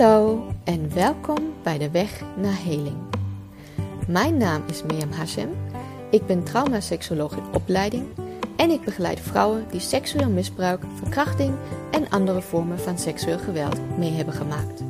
Hallo 0.00 0.46
en 0.64 0.94
welkom 0.94 1.52
bij 1.62 1.78
de 1.78 1.90
Weg 1.90 2.20
naar 2.36 2.62
Heling. 2.62 2.96
Mijn 4.06 4.36
naam 4.36 4.62
is 4.68 4.82
Mirjam 4.82 5.12
Hashem. 5.12 5.48
Ik 6.10 6.26
ben 6.26 6.44
traumaseksoloog 6.44 7.36
in 7.36 7.54
opleiding 7.54 8.06
en 8.56 8.70
ik 8.70 8.80
begeleid 8.80 9.20
vrouwen 9.20 9.66
die 9.70 9.80
seksueel 9.80 10.30
misbruik, 10.30 10.82
verkrachting 10.94 11.54
en 11.90 12.08
andere 12.08 12.42
vormen 12.42 12.78
van 12.78 12.98
seksueel 12.98 13.38
geweld 13.38 13.98
mee 13.98 14.12
hebben 14.12 14.34
gemaakt. 14.34 14.82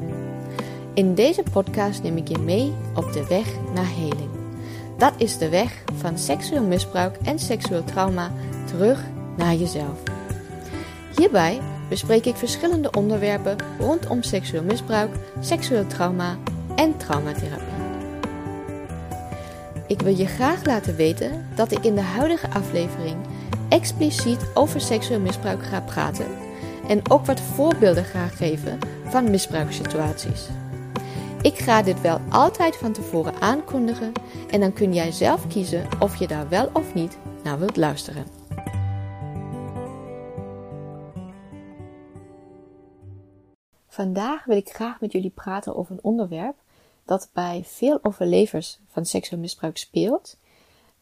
In 0.94 1.14
deze 1.14 1.42
podcast 1.52 2.02
neem 2.02 2.16
ik 2.16 2.28
je 2.28 2.38
mee 2.38 2.72
op 2.94 3.12
de 3.12 3.26
weg 3.26 3.46
naar 3.74 3.90
heling. 3.94 4.30
Dat 4.98 5.12
is 5.16 5.38
de 5.38 5.48
weg 5.48 5.84
van 5.94 6.18
seksueel 6.18 6.64
misbruik 6.64 7.16
en 7.16 7.38
seksueel 7.38 7.84
trauma 7.84 8.32
terug 8.66 9.04
naar 9.36 9.54
jezelf. 9.54 10.02
Hierbij 11.16 11.60
bespreek 11.90 12.24
ik 12.24 12.36
verschillende 12.36 12.90
onderwerpen 12.90 13.56
rondom 13.78 14.22
seksueel 14.22 14.62
misbruik, 14.62 15.10
seksueel 15.40 15.86
trauma 15.86 16.36
en 16.76 16.96
traumatherapie. 16.96 17.80
Ik 19.86 20.00
wil 20.02 20.16
je 20.16 20.26
graag 20.26 20.64
laten 20.64 20.96
weten 20.96 21.46
dat 21.54 21.72
ik 21.72 21.84
in 21.84 21.94
de 21.94 22.00
huidige 22.00 22.50
aflevering 22.50 23.16
expliciet 23.68 24.46
over 24.54 24.80
seksueel 24.80 25.20
misbruik 25.20 25.62
ga 25.62 25.80
praten 25.80 26.26
en 26.88 27.10
ook 27.10 27.26
wat 27.26 27.40
voorbeelden 27.40 28.04
ga 28.04 28.26
geven 28.26 28.78
van 29.04 29.30
misbruikssituaties. 29.30 30.48
Ik 31.42 31.58
ga 31.58 31.82
dit 31.82 32.00
wel 32.00 32.20
altijd 32.28 32.76
van 32.76 32.92
tevoren 32.92 33.40
aankondigen 33.40 34.12
en 34.50 34.60
dan 34.60 34.72
kun 34.72 34.94
jij 34.94 35.12
zelf 35.12 35.46
kiezen 35.46 35.88
of 35.98 36.16
je 36.16 36.26
daar 36.26 36.48
wel 36.48 36.70
of 36.72 36.94
niet 36.94 37.16
naar 37.42 37.58
wilt 37.58 37.76
luisteren. 37.76 38.39
Vandaag 44.00 44.44
wil 44.44 44.56
ik 44.56 44.70
graag 44.70 45.00
met 45.00 45.12
jullie 45.12 45.30
praten 45.30 45.76
over 45.76 45.92
een 45.92 46.02
onderwerp 46.02 46.56
dat 47.04 47.30
bij 47.32 47.62
veel 47.64 47.98
overlevers 48.02 48.78
van 48.88 49.04
seksueel 49.04 49.40
misbruik 49.40 49.76
speelt, 49.76 50.36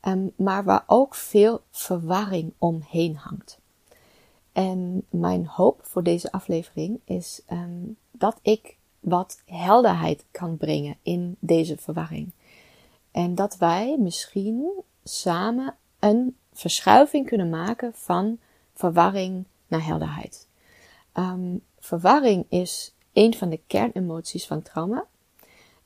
ehm, 0.01 0.27
maar 0.37 0.65
waar 0.65 0.85
ook 0.87 1.15
veel 1.15 1.63
verwarring 1.71 2.53
omheen 2.59 3.17
hangt. 3.17 3.59
En 4.53 5.07
mijn 5.11 5.47
hoop 5.47 5.81
voor 5.83 6.03
deze 6.03 6.33
aflevering 6.33 7.01
is 7.05 7.43
ehm, 7.47 7.85
dat 8.11 8.39
ik 8.43 8.77
wat 9.01 9.43
helderheid 9.47 10.25
kan 10.31 10.57
brengen 10.57 10.97
in 11.03 11.37
deze 11.39 11.77
verwarring. 11.77 12.31
En 13.11 13.35
dat 13.35 13.57
wij 13.57 13.97
misschien 13.99 14.71
samen 15.05 15.77
een 15.99 16.37
verschuiving 16.53 17.27
kunnen 17.27 17.51
maken 17.51 17.95
van 17.95 18.39
verwarring 18.75 19.45
naar 19.67 19.85
helderheid. 19.85 20.47
Um, 21.15 21.63
verwarring 21.89 22.47
is 22.49 22.95
een 23.13 23.35
van 23.35 23.49
de 23.49 23.61
kernemoties 23.67 24.47
van 24.47 24.63
trauma. 24.63 25.07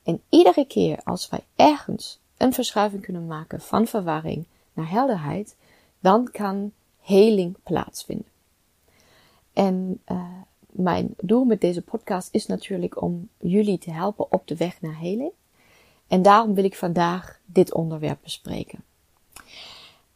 En 0.03 0.21
iedere 0.29 0.65
keer 0.65 0.99
als 1.03 1.29
wij 1.29 1.43
ergens 1.55 2.19
een 2.37 2.53
verschuiving 2.53 3.01
kunnen 3.01 3.27
maken 3.27 3.61
van 3.61 3.87
verwarring 3.87 4.45
naar 4.73 4.89
helderheid, 4.89 5.55
dan 5.99 6.29
kan 6.31 6.71
heling 7.01 7.55
plaatsvinden. 7.63 8.31
En 9.53 10.01
uh, 10.11 10.25
mijn 10.71 11.13
doel 11.21 11.43
met 11.43 11.61
deze 11.61 11.81
podcast 11.81 12.29
is 12.31 12.45
natuurlijk 12.45 13.01
om 13.01 13.29
jullie 13.37 13.77
te 13.77 13.91
helpen 13.91 14.31
op 14.31 14.47
de 14.47 14.55
weg 14.55 14.81
naar 14.81 14.99
heling. 14.99 15.31
En 16.07 16.21
daarom 16.21 16.53
wil 16.53 16.63
ik 16.63 16.75
vandaag 16.75 17.39
dit 17.45 17.73
onderwerp 17.73 18.19
bespreken. 18.21 18.83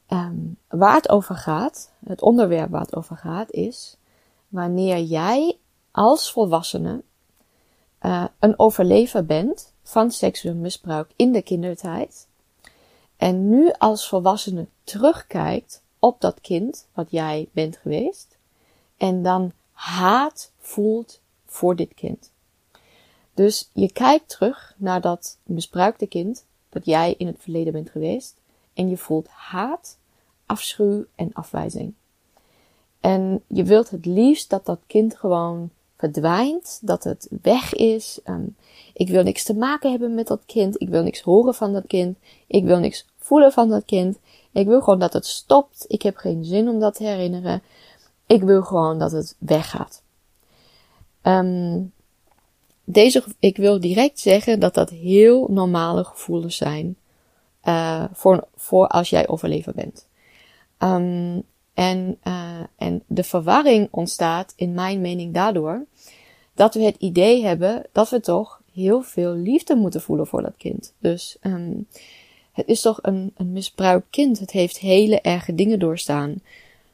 Um, 0.09 0.57
waar 0.67 0.95
het 0.95 1.09
over 1.09 1.35
gaat, 1.35 1.91
het 2.05 2.21
onderwerp 2.21 2.69
waar 2.69 2.81
het 2.81 2.95
over 2.95 3.17
gaat, 3.17 3.51
is 3.51 3.97
wanneer 4.47 4.99
jij 4.99 5.57
als 5.97 6.31
volwassene 6.31 7.03
uh, 8.01 8.25
een 8.39 8.59
overlever 8.59 9.25
bent 9.25 9.73
van 9.83 10.11
seksueel 10.11 10.55
misbruik 10.55 11.11
in 11.15 11.31
de 11.31 11.41
kindertijd. 11.41 12.27
En 13.15 13.49
nu 13.49 13.71
als 13.71 14.07
volwassene 14.07 14.67
terugkijkt 14.83 15.83
op 15.99 16.21
dat 16.21 16.41
kind 16.41 16.87
wat 16.93 17.11
jij 17.11 17.49
bent 17.51 17.77
geweest. 17.77 18.37
En 18.97 19.23
dan 19.23 19.51
haat 19.71 20.51
voelt 20.59 21.21
voor 21.45 21.75
dit 21.75 21.93
kind. 21.93 22.31
Dus 23.33 23.69
je 23.73 23.91
kijkt 23.91 24.29
terug 24.29 24.75
naar 24.77 25.01
dat 25.01 25.37
misbruikte 25.43 26.07
kind 26.07 26.45
dat 26.69 26.85
jij 26.85 27.13
in 27.17 27.27
het 27.27 27.37
verleden 27.39 27.73
bent 27.73 27.89
geweest. 27.89 28.35
En 28.73 28.89
je 28.89 28.97
voelt 28.97 29.27
haat, 29.27 29.97
afschuw 30.45 31.05
en 31.15 31.33
afwijzing. 31.33 31.93
En 32.99 33.43
je 33.47 33.63
wilt 33.63 33.89
het 33.89 34.05
liefst 34.05 34.49
dat 34.49 34.65
dat 34.65 34.79
kind 34.87 35.17
gewoon 35.17 35.71
verdwijnt, 35.97 36.79
dat 36.81 37.03
het 37.03 37.27
weg 37.41 37.73
is. 37.73 38.19
Um, 38.25 38.55
ik 38.93 39.09
wil 39.09 39.23
niks 39.23 39.43
te 39.43 39.53
maken 39.53 39.91
hebben 39.91 40.15
met 40.15 40.27
dat 40.27 40.41
kind. 40.45 40.81
Ik 40.81 40.89
wil 40.89 41.03
niks 41.03 41.21
horen 41.21 41.53
van 41.53 41.73
dat 41.73 41.87
kind. 41.87 42.17
Ik 42.47 42.63
wil 42.63 42.79
niks 42.79 43.05
voelen 43.17 43.51
van 43.51 43.69
dat 43.69 43.85
kind. 43.85 44.17
Ik 44.51 44.67
wil 44.67 44.81
gewoon 44.81 44.99
dat 44.99 45.13
het 45.13 45.25
stopt. 45.25 45.85
Ik 45.87 46.01
heb 46.01 46.17
geen 46.17 46.45
zin 46.45 46.69
om 46.69 46.79
dat 46.79 46.95
te 46.95 47.03
herinneren. 47.03 47.61
Ik 48.25 48.43
wil 48.43 48.61
gewoon 48.61 48.99
dat 48.99 49.11
het 49.11 49.35
weggaat. 49.39 50.01
Um, 51.23 51.93
deze, 52.83 53.23
ik 53.39 53.57
wil 53.57 53.79
direct 53.79 54.19
zeggen 54.19 54.59
dat 54.59 54.73
dat 54.73 54.89
heel 54.89 55.47
normale 55.49 56.03
gevoelens 56.03 56.57
zijn. 56.57 56.97
Uh, 57.63 58.03
voor, 58.13 58.47
voor 58.55 58.87
als 58.87 59.09
jij 59.09 59.27
overlever 59.27 59.73
bent. 59.73 60.07
Um, 60.79 61.43
en, 61.77 62.17
uh, 62.23 62.59
en 62.75 63.03
de 63.07 63.23
verwarring 63.23 63.87
ontstaat, 63.91 64.53
in 64.55 64.73
mijn 64.73 65.01
mening, 65.01 65.33
daardoor 65.33 65.85
dat 66.53 66.73
we 66.73 66.81
het 66.81 66.95
idee 66.99 67.43
hebben 67.45 67.85
dat 67.91 68.09
we 68.09 68.19
toch 68.19 68.61
heel 68.73 69.01
veel 69.01 69.33
liefde 69.33 69.75
moeten 69.75 70.01
voelen 70.01 70.27
voor 70.27 70.41
dat 70.41 70.53
kind. 70.57 70.93
Dus 70.99 71.37
um, 71.41 71.87
het 72.51 72.67
is 72.67 72.81
toch 72.81 72.99
een, 73.01 73.31
een 73.35 73.51
misbruikt 73.51 74.07
kind. 74.09 74.39
Het 74.39 74.51
heeft 74.51 74.77
hele 74.79 75.21
erge 75.21 75.55
dingen 75.55 75.79
doorstaan. 75.79 76.41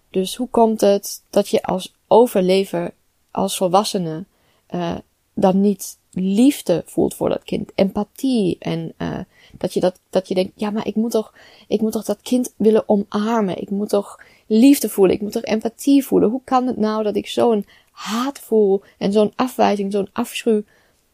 Dus 0.09 0.35
hoe 0.35 0.47
komt 0.47 0.81
het 0.81 1.23
dat 1.29 1.49
je 1.49 1.63
als 1.63 1.93
overlever, 2.07 2.93
als 3.31 3.57
volwassene, 3.57 4.25
uh, 4.71 4.95
dan 5.33 5.61
niet 5.61 5.97
liefde 6.11 6.83
voelt 6.85 7.13
voor 7.13 7.29
dat 7.29 7.43
kind? 7.43 7.71
Empathie 7.75 8.55
en 8.59 8.93
uh, 8.97 9.19
dat 9.57 9.73
je 9.73 9.79
dat, 9.79 9.99
dat 10.09 10.27
je 10.27 10.33
denkt, 10.33 10.51
ja, 10.55 10.69
maar 10.69 10.87
ik 10.87 10.95
moet 10.95 11.11
toch, 11.11 11.33
ik 11.67 11.81
moet 11.81 11.91
toch 11.91 12.05
dat 12.05 12.21
kind 12.21 12.53
willen 12.57 12.89
omarmen. 12.89 13.61
Ik 13.61 13.69
moet 13.69 13.89
toch 13.89 14.19
liefde 14.47 14.89
voelen. 14.89 15.15
Ik 15.15 15.21
moet 15.21 15.31
toch 15.31 15.43
empathie 15.43 16.05
voelen. 16.05 16.29
Hoe 16.29 16.41
kan 16.43 16.67
het 16.67 16.77
nou 16.77 17.03
dat 17.03 17.15
ik 17.15 17.27
zo'n 17.27 17.65
haat 17.91 18.39
voel 18.39 18.83
en 18.97 19.11
zo'n 19.11 19.33
afwijzing, 19.35 19.91
zo'n 19.91 20.09
afschuw 20.13 20.63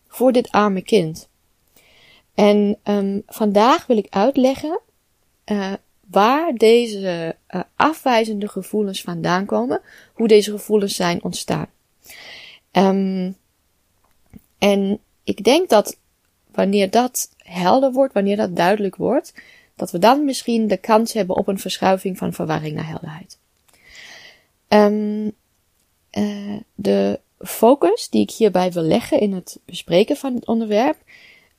voor 0.08 0.32
dit 0.32 0.52
arme 0.52 0.82
kind? 0.82 1.30
En 2.34 2.78
um, 2.84 3.24
vandaag 3.26 3.88
wil 3.88 3.98
ik 3.98 4.08
uitleggen 4.10 4.80
uh, 5.46 5.74
waar 6.10 6.54
deze 6.54 7.36
uh, 7.50 7.62
afwijzende 7.76 8.48
gevoelens 8.48 9.02
vandaan 9.02 9.46
komen, 9.46 9.82
hoe 10.14 10.28
deze 10.28 10.52
gevoelens 10.52 10.96
zijn 10.96 11.24
ontstaan. 11.24 11.68
Um, 12.72 13.36
en 14.58 15.00
ik 15.24 15.44
denk 15.44 15.70
dat 15.70 15.98
wanneer 16.52 16.90
dat 16.90 17.30
helder 17.38 17.92
wordt, 17.92 18.14
wanneer 18.14 18.38
dat 18.38 18.56
duidelijk 18.56 18.96
wordt, 18.96 19.34
dat 19.80 19.92
we 19.92 20.00
dan 20.00 20.26
misschien 20.26 20.68
de 20.68 20.78
kans 20.78 21.14
hebben 21.14 21.36
op 21.36 21.48
een 21.48 21.60
verschuiving 21.60 22.18
van 22.18 22.34
verwarring 22.34 22.76
naar 22.76 22.88
helderheid. 22.88 23.38
Um, 24.68 25.32
uh, 26.12 26.60
de 26.76 27.20
focus 27.40 28.10
die 28.10 28.22
ik 28.22 28.32
hierbij 28.32 28.72
wil 28.72 28.84
leggen 28.84 29.20
in 29.20 29.34
het 29.34 29.60
bespreken 29.66 30.18
van 30.18 30.36
het 30.36 30.46
onderwerp 30.46 30.98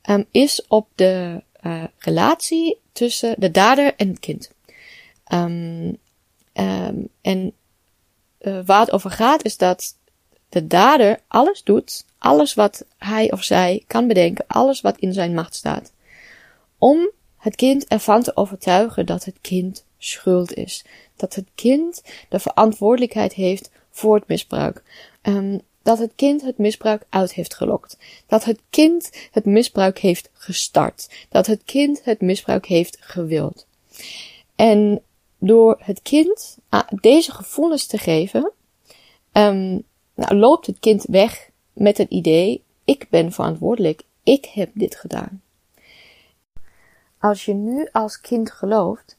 um, 0.09 0.25
is 0.31 0.67
op 0.67 0.87
de 0.95 1.43
uh, 1.61 1.83
relatie 1.97 2.77
tussen 2.91 3.35
de 3.37 3.51
dader 3.51 3.95
en 3.95 4.07
het 4.07 4.19
kind. 4.19 4.51
Um, 5.33 5.97
en 7.21 7.53
uh, 8.41 8.59
waar 8.65 8.79
het 8.79 8.91
over 8.91 9.11
gaat 9.11 9.45
is 9.45 9.57
dat 9.57 9.97
de 10.49 10.67
dader 10.67 11.19
alles 11.27 11.63
doet, 11.63 12.05
alles 12.17 12.53
wat 12.53 12.85
hij 12.97 13.31
of 13.31 13.43
zij 13.43 13.83
kan 13.87 14.07
bedenken, 14.07 14.45
alles 14.47 14.81
wat 14.81 14.97
in 14.97 15.13
zijn 15.13 15.33
macht 15.33 15.55
staat, 15.55 15.91
om 16.77 17.09
het 17.41 17.55
kind 17.55 17.87
ervan 17.87 18.23
te 18.23 18.35
overtuigen 18.35 19.05
dat 19.05 19.25
het 19.25 19.37
kind 19.41 19.85
schuld 19.97 20.53
is. 20.53 20.85
Dat 21.15 21.35
het 21.35 21.47
kind 21.55 22.03
de 22.29 22.39
verantwoordelijkheid 22.39 23.33
heeft 23.33 23.71
voor 23.89 24.15
het 24.15 24.27
misbruik. 24.27 24.83
Um, 25.21 25.61
dat 25.83 25.97
het 25.97 26.11
kind 26.15 26.41
het 26.41 26.57
misbruik 26.57 27.05
uit 27.09 27.33
heeft 27.33 27.53
gelokt. 27.53 27.97
Dat 28.27 28.43
het 28.43 28.59
kind 28.69 29.29
het 29.31 29.45
misbruik 29.45 29.99
heeft 29.99 30.29
gestart. 30.33 31.25
Dat 31.29 31.47
het 31.47 31.63
kind 31.63 32.03
het 32.03 32.21
misbruik 32.21 32.65
heeft 32.65 32.97
gewild. 32.99 33.67
En 34.55 35.01
door 35.37 35.77
het 35.79 36.01
kind 36.01 36.57
deze 37.01 37.31
gevoelens 37.31 37.85
te 37.85 37.97
geven, 37.97 38.51
um, 39.33 39.83
nou, 40.15 40.35
loopt 40.35 40.67
het 40.67 40.79
kind 40.79 41.03
weg 41.07 41.49
met 41.73 41.97
het 41.97 42.09
idee: 42.09 42.63
ik 42.85 43.07
ben 43.09 43.31
verantwoordelijk, 43.31 44.01
ik 44.23 44.45
heb 44.45 44.69
dit 44.73 44.95
gedaan. 44.95 45.41
Als 47.21 47.45
je 47.45 47.53
nu 47.53 47.87
als 47.91 48.21
kind 48.21 48.51
gelooft, 48.51 49.17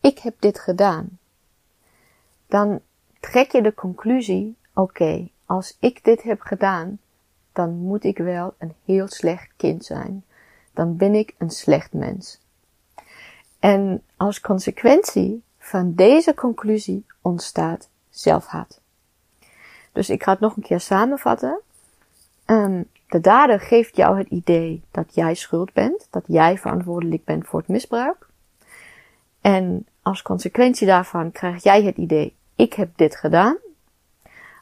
ik 0.00 0.18
heb 0.18 0.34
dit 0.38 0.58
gedaan, 0.58 1.18
dan 2.46 2.80
trek 3.20 3.52
je 3.52 3.62
de 3.62 3.74
conclusie, 3.74 4.56
oké, 4.74 5.28
als 5.46 5.76
ik 5.78 6.04
dit 6.04 6.22
heb 6.22 6.40
gedaan, 6.40 6.98
dan 7.52 7.70
moet 7.74 8.04
ik 8.04 8.18
wel 8.18 8.54
een 8.58 8.74
heel 8.84 9.08
slecht 9.08 9.50
kind 9.56 9.84
zijn. 9.84 10.24
Dan 10.72 10.96
ben 10.96 11.14
ik 11.14 11.34
een 11.38 11.50
slecht 11.50 11.92
mens. 11.92 12.40
En 13.58 14.02
als 14.16 14.40
consequentie 14.40 15.42
van 15.58 15.94
deze 15.94 16.34
conclusie 16.34 17.06
ontstaat 17.20 17.88
zelfhaat. 18.10 18.80
Dus 19.92 20.10
ik 20.10 20.22
ga 20.22 20.32
het 20.32 20.40
nog 20.40 20.56
een 20.56 20.62
keer 20.62 20.80
samenvatten. 20.80 21.60
Um, 22.46 22.88
de 23.10 23.20
dader 23.20 23.60
geeft 23.60 23.96
jou 23.96 24.18
het 24.18 24.28
idee 24.28 24.82
dat 24.90 25.14
jij 25.14 25.34
schuld 25.34 25.72
bent, 25.72 26.06
dat 26.10 26.24
jij 26.26 26.58
verantwoordelijk 26.58 27.24
bent 27.24 27.46
voor 27.46 27.58
het 27.58 27.68
misbruik. 27.68 28.28
En 29.40 29.86
als 30.02 30.22
consequentie 30.22 30.86
daarvan 30.86 31.32
krijg 31.32 31.62
jij 31.62 31.82
het 31.82 31.96
idee, 31.96 32.36
ik 32.56 32.72
heb 32.72 32.90
dit 32.96 33.16
gedaan. 33.16 33.56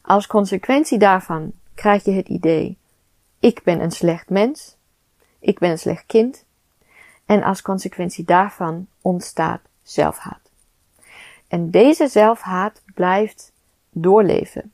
Als 0.03 0.27
consequentie 0.27 0.99
daarvan 0.99 1.53
krijg 1.75 2.05
je 2.05 2.13
het 2.13 2.29
idee, 2.29 2.79
ik 3.39 3.63
ben 3.63 3.81
een 3.81 3.91
slecht 3.91 4.29
mens, 4.29 4.77
ik 5.39 5.59
ben 5.59 5.71
een 5.71 5.79
slecht 5.79 6.07
kind. 6.07 6.45
En 7.27 7.43
als 7.43 7.63
consequentie 7.63 8.25
daarvan 8.25 8.87
ontstaat 9.01 9.61
zelfhaat. 9.83 10.51
En 11.49 11.71
deze 11.71 12.09
zelfhaat 12.09 12.83
blijft 12.95 13.53
doorleven 13.91 14.73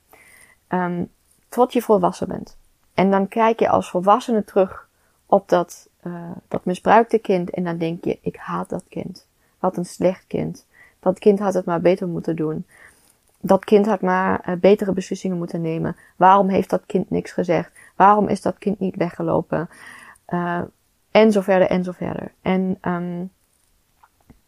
um, 0.69 1.11
tot 1.49 1.73
je 1.73 1.83
volwassen 1.83 2.29
bent. 2.29 2.57
En 2.95 3.11
dan 3.11 3.29
kijk 3.29 3.61
je 3.61 3.69
als 3.69 3.91
volwassene 3.91 4.45
terug 4.45 4.89
op 5.27 5.49
dat, 5.49 5.89
uh, 6.03 6.31
dat 6.49 6.65
misbruikte 6.65 7.19
kind 7.19 7.51
en 7.51 7.65
dan 7.65 7.79
denk 7.79 8.05
je, 8.05 8.19
ik 8.23 8.37
haat 8.37 8.69
dat 8.69 8.85
kind. 8.89 9.27
Wat 9.59 9.77
een 9.77 9.87
slecht 9.87 10.25
kind. 10.27 10.67
Dat 11.01 11.19
kind 11.19 11.39
had 11.39 11.55
het 11.55 11.65
maar 11.65 11.81
beter 11.81 12.09
moeten 12.09 12.37
doen. 12.37 12.67
Dat 13.41 13.65
kind 13.65 13.87
had 13.87 14.01
maar 14.01 14.49
uh, 14.49 14.57
betere 14.57 14.93
beslissingen 14.93 15.39
moeten 15.39 15.61
nemen. 15.61 15.97
Waarom 16.17 16.49
heeft 16.49 16.71
dat 16.71 16.87
kind 16.87 17.11
niks 17.11 17.33
gezegd? 17.33 17.71
Waarom 17.97 18.29
is 18.29 18.43
dat 18.43 18.59
kind 18.59 18.79
niet 18.79 18.97
weggelopen? 18.97 19.69
Uh, 20.29 20.61
en 21.11 21.33
zo 21.33 21.41
verder 21.41 21.69
en 21.69 21.85
zo 21.85 21.93
verder. 21.93 22.33
En, 22.43 22.79
um, 22.83 23.31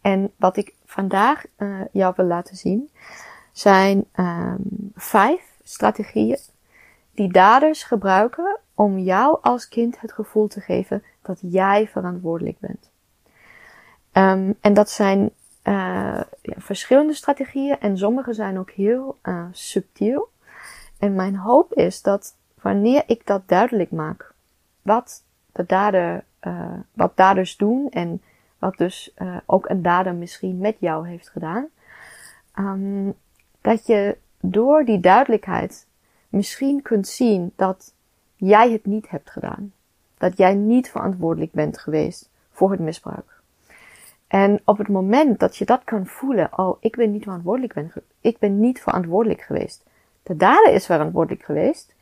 en 0.01 0.31
wat 0.35 0.57
ik 0.57 0.73
vandaag 0.85 1.45
jou 1.91 2.13
wil 2.15 2.25
laten 2.25 2.55
zien, 2.55 2.89
zijn 3.51 4.05
um, 4.15 4.91
vijf 4.95 5.41
strategieën 5.63 6.37
die 7.17 7.31
daders 7.31 7.83
gebruiken 7.83 8.59
om 8.75 8.97
jou 8.97 9.37
als 9.41 9.67
kind 9.67 10.01
het 10.01 10.13
gevoel 10.13 10.47
te 10.47 10.61
geven 10.61 11.03
dat 11.21 11.39
jij 11.41 11.87
verantwoordelijk 11.87 12.59
bent. 12.59 12.91
Um, 14.13 14.57
en 14.61 14.73
dat 14.73 14.89
zijn 14.89 15.19
uh, 15.19 16.21
ja, 16.41 16.53
verschillende 16.57 17.13
strategieën 17.13 17.79
en 17.79 17.97
sommige 17.97 18.33
zijn 18.33 18.59
ook 18.59 18.71
heel 18.71 19.17
uh, 19.23 19.45
subtiel. 19.51 20.29
En 20.99 21.15
mijn 21.15 21.35
hoop 21.35 21.73
is 21.73 22.01
dat 22.01 22.35
wanneer 22.61 23.03
ik 23.07 23.25
dat 23.25 23.47
duidelijk 23.47 23.91
maak, 23.91 24.33
wat 24.81 25.23
de 25.51 25.65
dader, 25.65 26.23
uh, 26.41 26.73
wat 26.93 27.17
daders 27.17 27.57
doen 27.57 27.89
en 27.89 28.21
wat 28.59 28.77
dus 28.77 29.13
ook 29.45 29.69
een 29.69 29.81
dader 29.81 30.15
misschien 30.15 30.57
met 30.57 30.75
jou 30.79 31.07
heeft 31.07 31.29
gedaan, 31.29 31.67
um, 32.55 33.13
dat 33.61 33.85
je 33.85 34.17
door 34.39 34.85
die 34.85 34.99
duidelijkheid 34.99 35.86
misschien 36.37 36.81
kunt 36.81 37.07
zien 37.07 37.53
dat 37.55 37.93
jij 38.35 38.71
het 38.71 38.85
niet 38.85 39.09
hebt 39.09 39.29
gedaan. 39.29 39.73
Dat 40.17 40.37
jij 40.37 40.53
niet 40.53 40.89
verantwoordelijk 40.89 41.51
bent 41.51 41.77
geweest 41.77 42.29
voor 42.51 42.71
het 42.71 42.79
misbruik. 42.79 43.35
En 44.27 44.61
op 44.65 44.77
het 44.77 44.87
moment 44.87 45.39
dat 45.39 45.57
je 45.57 45.65
dat 45.65 45.83
kan 45.83 46.05
voelen, 46.05 46.57
oh, 46.57 46.77
ik 46.79 46.95
ben 46.95 47.11
niet 47.11 47.23
verantwoordelijk, 47.23 47.73
ben, 47.73 47.91
ik 48.21 48.39
ben 48.39 48.59
niet 48.59 48.81
verantwoordelijk 48.81 49.41
geweest. 49.41 49.83
De 50.23 50.35
dader 50.35 50.73
is 50.73 50.85
verantwoordelijk 50.85 51.43
geweest. 51.43 51.93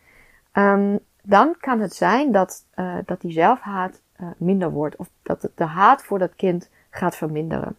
Um, 0.53 0.99
dan 1.21 1.55
kan 1.59 1.79
het 1.79 1.93
zijn 1.93 2.31
dat, 2.31 2.65
uh, 2.75 2.97
dat 3.05 3.21
die 3.21 3.31
zelfhaat 3.31 4.01
uh, 4.21 4.27
minder 4.37 4.71
wordt. 4.71 4.95
Of 4.95 5.09
dat 5.23 5.49
de 5.55 5.63
haat 5.63 6.03
voor 6.03 6.19
dat 6.19 6.35
kind 6.35 6.69
gaat 6.89 7.15
verminderen. 7.15 7.75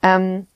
Um, 0.00 0.46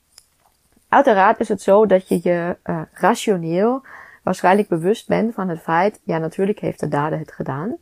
uiteraard 0.88 1.40
is 1.40 1.48
het 1.48 1.62
zo 1.62 1.86
dat 1.86 2.08
je 2.08 2.20
je 2.22 2.56
uh, 2.64 2.82
rationeel 2.92 3.82
waarschijnlijk 4.22 4.68
bewust 4.68 5.08
bent 5.08 5.34
van 5.34 5.48
het 5.48 5.60
feit, 5.60 6.00
ja, 6.04 6.18
natuurlijk 6.18 6.58
heeft 6.58 6.80
de 6.80 6.88
dader 6.88 7.18
het 7.18 7.32
gedaan. 7.32 7.76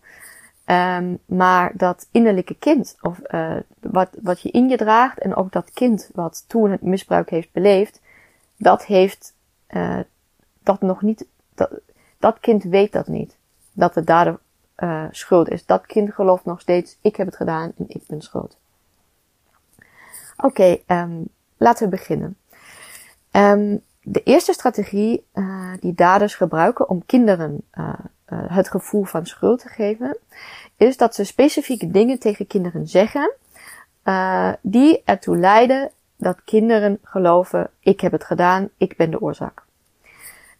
Um, 0.67 1.19
maar 1.25 1.73
dat 1.75 2.09
innerlijke 2.11 2.55
kind, 2.55 2.97
of 3.01 3.21
uh, 3.31 3.57
wat, 3.81 4.09
wat 4.23 4.41
je 4.41 4.51
in 4.51 4.69
je 4.69 4.77
draagt, 4.77 5.19
en 5.19 5.35
ook 5.35 5.53
dat 5.53 5.71
kind 5.71 6.11
wat 6.13 6.45
toen 6.47 6.71
het 6.71 6.83
misbruik 6.83 7.31
heeft 7.31 7.53
beleefd, 7.53 8.01
dat 8.57 8.85
heeft 8.85 9.35
uh, 9.69 9.99
dat 10.63 10.81
nog 10.81 11.03
niet, 11.03 11.27
dat, 11.55 11.71
dat 12.19 12.39
kind 12.41 12.63
weet 12.63 12.93
dat 12.93 13.07
niet. 13.07 13.37
Dat 13.73 13.95
de 13.95 14.05
dader 14.05 14.39
uh, 14.77 15.05
schuld 15.11 15.49
is. 15.49 15.67
Dat 15.67 15.87
kind 15.87 16.15
gelooft 16.15 16.45
nog 16.45 16.61
steeds, 16.61 16.99
ik 17.01 17.17
heb 17.17 17.27
het 17.27 17.37
gedaan 17.37 17.73
en 17.79 17.85
ik 17.89 18.03
ben 18.07 18.23
schuld. 18.23 18.57
Oké, 20.37 20.79
um, 20.87 21.29
laten 21.57 21.85
we 21.85 21.91
beginnen. 21.91 22.37
Um, 23.33 23.83
de 24.13 24.23
eerste 24.23 24.53
strategie 24.53 25.25
uh, 25.35 25.73
die 25.81 25.95
daders 25.95 26.35
gebruiken 26.35 26.89
om 26.89 27.07
kinderen 27.07 27.63
uh, 27.75 27.93
uh, 28.29 28.39
het 28.47 28.71
gevoel 28.71 29.05
van 29.05 29.27
schuld 29.27 29.61
te 29.61 29.69
geven, 29.69 30.17
is 30.77 30.97
dat 30.97 31.15
ze 31.15 31.25
specifieke 31.25 31.91
dingen 31.91 32.19
tegen 32.19 32.47
kinderen 32.47 32.89
zeggen, 32.89 33.33
die 34.61 35.03
ertoe 35.05 35.37
leiden 35.37 35.91
dat 36.17 36.45
kinderen 36.45 36.99
geloven, 37.03 37.71
ik 37.81 38.01
heb 38.01 38.13
het 38.13 38.25
gedaan, 38.25 38.69
ik 38.77 38.97
ben 38.97 39.11
de 39.11 39.21
oorzaak. 39.21 39.63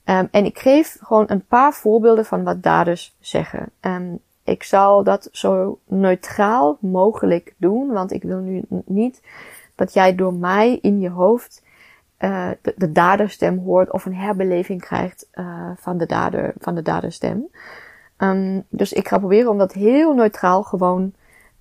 Um, 0.05 0.29
en 0.31 0.45
ik 0.45 0.59
geef 0.59 0.99
gewoon 1.03 1.25
een 1.29 1.47
paar 1.47 1.73
voorbeelden 1.73 2.25
van 2.25 2.45
wat 2.45 2.63
daders 2.63 3.17
zeggen. 3.21 3.71
Um, 3.81 4.19
ik 4.45 4.63
zal 4.63 5.05
dat 5.05 5.29
zo 5.33 5.79
neutraal 5.87 6.79
mogelijk 6.81 7.55
doen, 7.57 7.93
want 7.93 8.13
ik 8.13 8.23
wil 8.23 8.39
nu 8.39 8.63
niet 8.85 9.23
dat 9.75 9.93
jij 9.93 10.15
door 10.15 10.35
mij 10.35 10.79
in 10.83 11.01
je 11.01 11.11
hoofd 11.11 11.63
uh, 12.21 12.51
de, 12.63 12.75
de 12.77 12.93
daderstem 12.93 13.59
hoort 13.59 13.91
of 13.91 14.05
een 14.05 14.15
herbeleving 14.15 14.81
krijgt 14.81 15.29
uh, 15.35 15.71
van, 15.77 15.99
de 15.99 16.07
dader, 16.07 16.53
van 16.59 16.75
de 16.75 16.83
daderstem. 16.83 17.47
Um, 18.19 18.65
dus 18.69 18.93
ik 18.93 19.09
ga 19.09 19.19
proberen 19.19 19.51
om 19.51 19.59
dat 19.59 19.73
heel 19.73 20.15
neutraal 20.15 20.63
gewoon, 20.63 21.13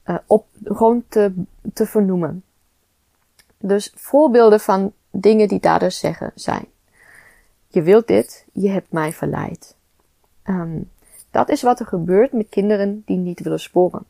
uh, 0.06 0.17
op, 0.25 0.45
gewoon 0.63 1.03
te, 1.07 1.33
te 1.73 1.85
vernoemen. 1.85 2.44
Dus 3.57 3.94
voorbeelden 3.95 4.59
van 4.59 4.94
dingen 5.11 5.47
die 5.47 5.59
daders 5.59 6.00
zeggen 6.00 6.31
zijn. 6.35 6.65
Je 7.67 7.81
wilt 7.81 8.07
dit, 8.07 8.45
je 8.53 8.69
hebt 8.69 8.91
mij 8.91 9.13
verleid. 9.13 9.75
Um, 10.45 10.89
dat 11.31 11.50
is 11.50 11.62
wat 11.62 11.79
er 11.79 11.86
gebeurt 11.86 12.31
met 12.31 12.50
kinderen 12.50 13.03
die 13.05 13.17
niet 13.17 13.39
willen 13.39 13.60
sporen. 13.60 14.03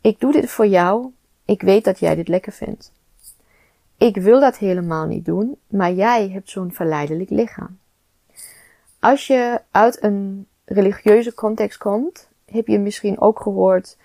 Ik 0.00 0.20
doe 0.20 0.32
dit 0.32 0.50
voor 0.50 0.66
jou, 0.66 1.12
ik 1.44 1.62
weet 1.62 1.84
dat 1.84 1.98
jij 1.98 2.14
dit 2.14 2.28
lekker 2.28 2.52
vindt. 2.52 2.92
Ik 4.02 4.16
wil 4.16 4.40
dat 4.40 4.56
helemaal 4.56 5.06
niet 5.06 5.24
doen, 5.24 5.58
maar 5.66 5.92
jij 5.92 6.28
hebt 6.28 6.50
zo'n 6.50 6.72
verleidelijk 6.72 7.30
lichaam. 7.30 7.78
Als 9.00 9.26
je 9.26 9.60
uit 9.70 10.02
een 10.02 10.46
religieuze 10.64 11.34
context 11.34 11.78
komt, 11.78 12.28
heb 12.46 12.66
je 12.66 12.78
misschien 12.78 13.20
ook 13.20 13.40
gehoord, 13.40 13.96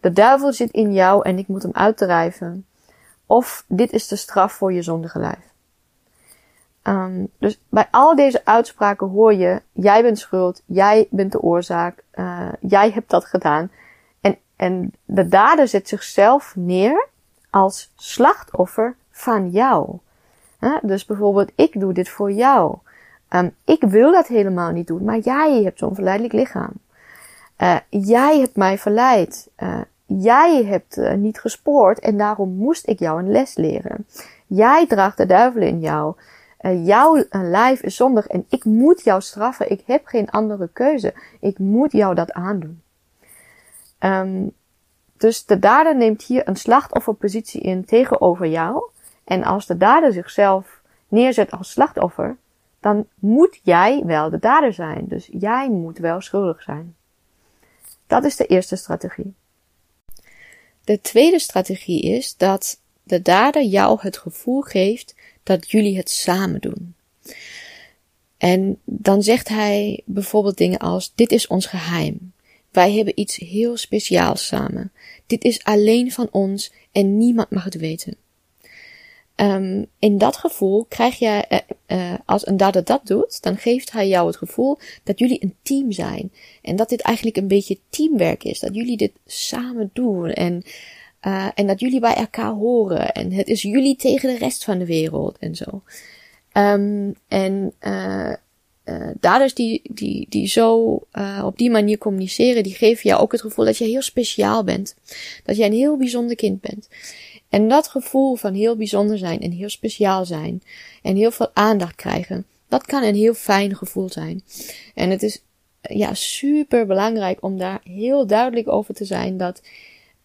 de 0.00 0.12
duivel 0.12 0.52
zit 0.52 0.70
in 0.70 0.92
jou 0.92 1.24
en 1.24 1.38
ik 1.38 1.48
moet 1.48 1.62
hem 1.62 1.72
uitdrijven. 1.72 2.66
Of 3.26 3.64
dit 3.68 3.92
is 3.92 4.08
de 4.08 4.16
straf 4.16 4.52
voor 4.52 4.72
je 4.72 4.82
zondige 4.82 5.18
lijf. 5.18 5.52
Um, 6.82 7.28
dus 7.38 7.60
bij 7.68 7.88
al 7.90 8.16
deze 8.16 8.44
uitspraken 8.44 9.08
hoor 9.08 9.34
je, 9.34 9.62
jij 9.72 10.02
bent 10.02 10.18
schuld, 10.18 10.62
jij 10.66 11.06
bent 11.10 11.32
de 11.32 11.40
oorzaak, 11.40 12.04
uh, 12.14 12.48
jij 12.60 12.90
hebt 12.90 13.10
dat 13.10 13.24
gedaan. 13.24 13.70
En, 14.20 14.38
en 14.56 14.92
de 15.04 15.28
dader 15.28 15.68
zet 15.68 15.88
zichzelf 15.88 16.52
neer 16.56 17.08
als 17.50 17.92
slachtoffer 17.96 18.96
van 19.18 19.50
jou. 19.50 19.98
Dus 20.82 21.04
bijvoorbeeld, 21.04 21.50
ik 21.54 21.80
doe 21.80 21.92
dit 21.92 22.08
voor 22.08 22.32
jou. 22.32 22.78
Um, 23.30 23.54
ik 23.64 23.82
wil 23.82 24.12
dat 24.12 24.26
helemaal 24.26 24.70
niet 24.70 24.86
doen, 24.86 25.04
maar 25.04 25.18
jij 25.18 25.62
hebt 25.62 25.78
zo'n 25.78 25.94
verleidelijk 25.94 26.34
lichaam. 26.34 26.72
Uh, 27.58 27.76
jij 27.88 28.38
hebt 28.38 28.56
mij 28.56 28.78
verleid. 28.78 29.50
Uh, 29.58 29.80
jij 30.06 30.64
hebt 30.64 30.96
uh, 30.96 31.12
niet 31.12 31.40
gespoord 31.40 31.98
en 31.98 32.16
daarom 32.16 32.56
moest 32.56 32.88
ik 32.88 32.98
jou 32.98 33.18
een 33.18 33.30
les 33.30 33.56
leren. 33.56 34.06
Jij 34.46 34.86
draagt 34.86 35.16
de 35.16 35.26
duivel 35.26 35.62
in 35.62 35.80
jou. 35.80 36.14
jouw 36.84 37.24
lijf 37.30 37.82
is 37.82 37.96
zondig 37.96 38.26
en 38.26 38.44
ik 38.48 38.64
moet 38.64 39.04
jou 39.04 39.20
straffen. 39.20 39.70
Ik 39.70 39.82
heb 39.86 40.06
geen 40.06 40.30
andere 40.30 40.68
keuze. 40.72 41.14
Ik 41.40 41.58
moet 41.58 41.92
jou 41.92 42.14
dat 42.14 42.32
aandoen. 42.32 42.82
Um, 44.00 44.52
dus 45.16 45.44
de 45.44 45.58
dader 45.58 45.96
neemt 45.96 46.22
hier 46.22 46.48
een 46.48 46.56
slachtofferpositie 46.56 47.60
in 47.60 47.84
tegenover 47.84 48.46
jou. 48.46 48.90
En 49.28 49.44
als 49.44 49.66
de 49.66 49.76
dader 49.76 50.12
zichzelf 50.12 50.80
neerzet 51.08 51.50
als 51.50 51.70
slachtoffer, 51.70 52.36
dan 52.80 53.06
moet 53.14 53.60
jij 53.62 54.02
wel 54.04 54.30
de 54.30 54.38
dader 54.38 54.72
zijn. 54.72 55.04
Dus 55.08 55.28
jij 55.32 55.70
moet 55.70 55.98
wel 55.98 56.20
schuldig 56.20 56.62
zijn. 56.62 56.96
Dat 58.06 58.24
is 58.24 58.36
de 58.36 58.46
eerste 58.46 58.76
strategie. 58.76 59.34
De 60.84 61.00
tweede 61.00 61.38
strategie 61.38 62.02
is 62.02 62.36
dat 62.36 62.80
de 63.02 63.22
dader 63.22 63.62
jou 63.62 63.98
het 64.00 64.18
gevoel 64.18 64.60
geeft 64.60 65.14
dat 65.42 65.70
jullie 65.70 65.96
het 65.96 66.10
samen 66.10 66.60
doen. 66.60 66.94
En 68.38 68.78
dan 68.84 69.22
zegt 69.22 69.48
hij 69.48 70.02
bijvoorbeeld 70.04 70.56
dingen 70.56 70.78
als: 70.78 71.12
Dit 71.14 71.32
is 71.32 71.46
ons 71.46 71.66
geheim. 71.66 72.32
Wij 72.70 72.92
hebben 72.92 73.20
iets 73.20 73.36
heel 73.36 73.76
speciaals 73.76 74.46
samen. 74.46 74.92
Dit 75.26 75.44
is 75.44 75.64
alleen 75.64 76.12
van 76.12 76.28
ons 76.30 76.72
en 76.92 77.18
niemand 77.18 77.50
mag 77.50 77.64
het 77.64 77.76
weten. 77.76 78.16
Um, 79.40 79.86
in 79.98 80.18
dat 80.18 80.36
gevoel 80.36 80.86
krijg 80.88 81.18
je, 81.18 81.44
uh, 81.48 81.58
uh, 81.98 82.14
als 82.24 82.46
een 82.46 82.56
dader 82.56 82.84
dat 82.84 83.06
doet, 83.06 83.42
dan 83.42 83.56
geeft 83.56 83.92
hij 83.92 84.08
jou 84.08 84.26
het 84.26 84.36
gevoel 84.36 84.78
dat 85.04 85.18
jullie 85.18 85.42
een 85.42 85.54
team 85.62 85.92
zijn. 85.92 86.32
En 86.62 86.76
dat 86.76 86.88
dit 86.88 87.00
eigenlijk 87.00 87.36
een 87.36 87.48
beetje 87.48 87.78
teamwerk 87.88 88.44
is. 88.44 88.60
Dat 88.60 88.74
jullie 88.74 88.96
dit 88.96 89.12
samen 89.26 89.90
doen. 89.92 90.30
En, 90.30 90.62
uh, 91.26 91.48
en 91.54 91.66
dat 91.66 91.80
jullie 91.80 92.00
bij 92.00 92.14
elkaar 92.14 92.52
horen. 92.52 93.12
En 93.12 93.32
het 93.32 93.48
is 93.48 93.62
jullie 93.62 93.96
tegen 93.96 94.28
de 94.28 94.38
rest 94.38 94.64
van 94.64 94.78
de 94.78 94.86
wereld 94.86 95.38
en 95.38 95.54
zo. 95.54 95.82
Um, 96.52 97.14
en 97.28 97.72
daders 99.20 99.54
die, 99.54 99.80
die, 99.90 100.26
die 100.28 100.48
zo 100.48 101.00
op 101.44 101.58
die 101.58 101.70
manier 101.70 101.98
communiceren, 101.98 102.62
die 102.62 102.74
geven 102.74 103.08
jou 103.10 103.22
ook 103.22 103.32
het 103.32 103.40
gevoel 103.40 103.64
dat 103.64 103.78
je 103.78 103.84
heel 103.84 104.02
speciaal 104.02 104.64
bent. 104.64 104.96
Dat 105.44 105.56
jij 105.56 105.66
een 105.66 105.72
heel 105.72 105.96
bijzonder 105.96 106.36
kind 106.36 106.60
bent. 106.60 106.88
En 107.48 107.68
dat 107.68 107.88
gevoel 107.88 108.34
van 108.34 108.54
heel 108.54 108.76
bijzonder 108.76 109.18
zijn 109.18 109.40
en 109.40 109.50
heel 109.50 109.68
speciaal 109.68 110.24
zijn 110.24 110.62
en 111.02 111.16
heel 111.16 111.30
veel 111.30 111.50
aandacht 111.52 111.94
krijgen, 111.94 112.46
dat 112.68 112.86
kan 112.86 113.02
een 113.02 113.14
heel 113.14 113.34
fijn 113.34 113.76
gevoel 113.76 114.08
zijn. 114.08 114.42
En 114.94 115.10
het 115.10 115.22
is 115.22 115.42
ja, 115.80 116.14
super 116.14 116.86
belangrijk 116.86 117.42
om 117.42 117.58
daar 117.58 117.80
heel 117.84 118.26
duidelijk 118.26 118.68
over 118.68 118.94
te 118.94 119.04
zijn 119.04 119.36
dat, 119.36 119.62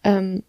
um, 0.02 0.42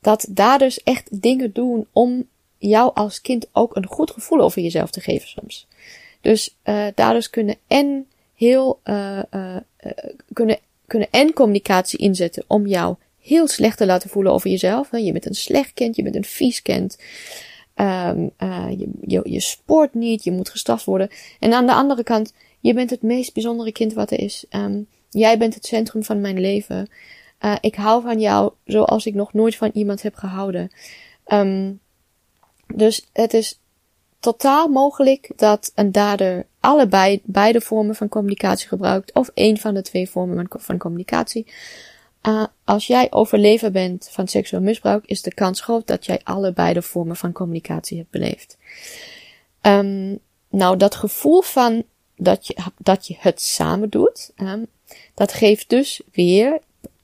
dat 0.00 0.26
daders 0.30 0.82
echt 0.82 1.22
dingen 1.22 1.52
doen 1.52 1.86
om 1.92 2.28
jou 2.58 2.90
als 2.94 3.20
kind 3.20 3.48
ook 3.52 3.76
een 3.76 3.86
goed 3.86 4.10
gevoel 4.10 4.40
over 4.40 4.62
jezelf 4.62 4.90
te 4.90 5.00
geven 5.00 5.28
soms. 5.28 5.66
Dus 6.20 6.56
uh, 6.64 6.86
daders 6.94 7.30
kunnen 7.30 7.56
en 7.66 8.06
heel 8.34 8.80
uh, 8.84 9.18
uh, 9.34 9.56
kunnen, 10.32 10.58
kunnen 10.86 11.08
en 11.10 11.32
communicatie 11.32 11.98
inzetten 11.98 12.44
om 12.46 12.66
jou 12.66 12.96
heel 13.26 13.48
slecht 13.48 13.78
te 13.78 13.86
laten 13.86 14.10
voelen 14.10 14.32
over 14.32 14.50
jezelf. 14.50 14.90
Je 14.90 15.12
bent 15.12 15.26
een 15.26 15.34
slecht 15.34 15.72
kind, 15.72 15.96
je 15.96 16.02
bent 16.02 16.14
een 16.14 16.24
vies 16.24 16.62
kind. 16.62 16.98
Um, 17.74 18.30
je, 18.78 18.88
je, 19.00 19.20
je 19.24 19.40
sport 19.40 19.94
niet, 19.94 20.24
je 20.24 20.30
moet 20.30 20.48
gestraft 20.48 20.84
worden. 20.84 21.08
En 21.40 21.52
aan 21.52 21.66
de 21.66 21.72
andere 21.72 22.02
kant, 22.02 22.32
je 22.60 22.74
bent 22.74 22.90
het 22.90 23.02
meest 23.02 23.34
bijzondere 23.34 23.72
kind 23.72 23.92
wat 23.92 24.10
er 24.10 24.18
is. 24.20 24.44
Um, 24.50 24.86
jij 25.10 25.38
bent 25.38 25.54
het 25.54 25.66
centrum 25.66 26.04
van 26.04 26.20
mijn 26.20 26.40
leven. 26.40 26.88
ik 27.60 27.74
hou 27.74 28.02
van 28.02 28.20
jou 28.20 28.52
zoals 28.64 29.06
ik 29.06 29.14
nog 29.14 29.32
nooit 29.32 29.56
van 29.56 29.70
iemand 29.72 30.02
heb 30.02 30.14
gehouden. 30.14 30.70
Um, 31.26 31.80
dus 32.74 33.06
het 33.12 33.34
is 33.34 33.60
totaal 34.20 34.68
mogelijk 34.68 35.30
dat 35.36 35.72
een 35.74 35.92
dader 35.92 36.46
allebei 36.60 37.20
beide 37.24 37.60
vormen 37.60 37.94
van 37.94 38.08
communicatie 38.08 38.68
gebruikt 38.68 39.14
of 39.14 39.30
één 39.34 39.58
van 39.58 39.74
de 39.74 39.82
twee 39.82 40.10
vormen 40.10 40.46
van 40.50 40.78
communicatie. 40.78 41.46
Uh, 42.28 42.44
als 42.64 42.86
jij 42.86 43.06
overlever 43.10 43.70
bent 43.70 44.08
van 44.10 44.28
seksueel 44.28 44.62
misbruik, 44.62 45.04
is 45.06 45.22
de 45.22 45.34
kans 45.34 45.60
groot 45.60 45.86
dat 45.86 46.06
jij 46.06 46.20
allebei 46.24 46.74
de 46.74 46.82
vormen 46.82 47.16
van 47.16 47.32
communicatie 47.32 47.96
hebt 47.96 48.10
beleefd. 48.10 48.56
Um, 49.62 50.18
nou, 50.50 50.76
dat 50.76 50.94
gevoel 50.94 51.42
van 51.42 51.84
dat 52.16 52.46
je, 52.46 52.56
dat 52.78 53.06
je 53.06 53.14
het 53.18 53.40
samen 53.40 53.88
doet, 53.88 54.32
um, 54.36 54.66
dat 55.14 55.32
geeft 55.32 55.68
dus 55.68 56.00
weer 56.12 56.58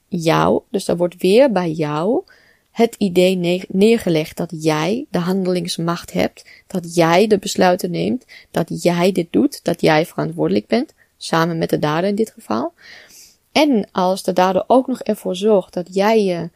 jou, 0.08 0.62
dus 0.70 0.84
dat 0.84 0.96
wordt 0.96 1.16
weer 1.22 1.52
bij 1.52 1.70
jou 1.70 2.22
het 2.70 2.94
idee 2.98 3.66
neergelegd 3.68 4.36
dat 4.36 4.50
jij 4.50 5.06
de 5.10 5.18
handelingsmacht 5.18 6.12
hebt, 6.12 6.44
dat 6.66 6.94
jij 6.94 7.26
de 7.26 7.38
besluiten 7.38 7.90
neemt, 7.90 8.24
dat 8.50 8.82
jij 8.82 9.12
dit 9.12 9.32
doet, 9.32 9.64
dat 9.64 9.80
jij 9.80 10.06
verantwoordelijk 10.06 10.66
bent, 10.66 10.94
samen 11.16 11.58
met 11.58 11.70
de 11.70 11.78
dader 11.78 12.08
in 12.08 12.14
dit 12.14 12.30
geval. 12.30 12.72
En 13.52 13.88
als 13.92 14.22
de 14.22 14.32
dader 14.32 14.64
ook 14.66 14.86
nog 14.86 15.00
ervoor 15.00 15.36
zorgt 15.36 15.72
dat 15.72 15.94
jij 15.94 16.24
je 16.24 16.50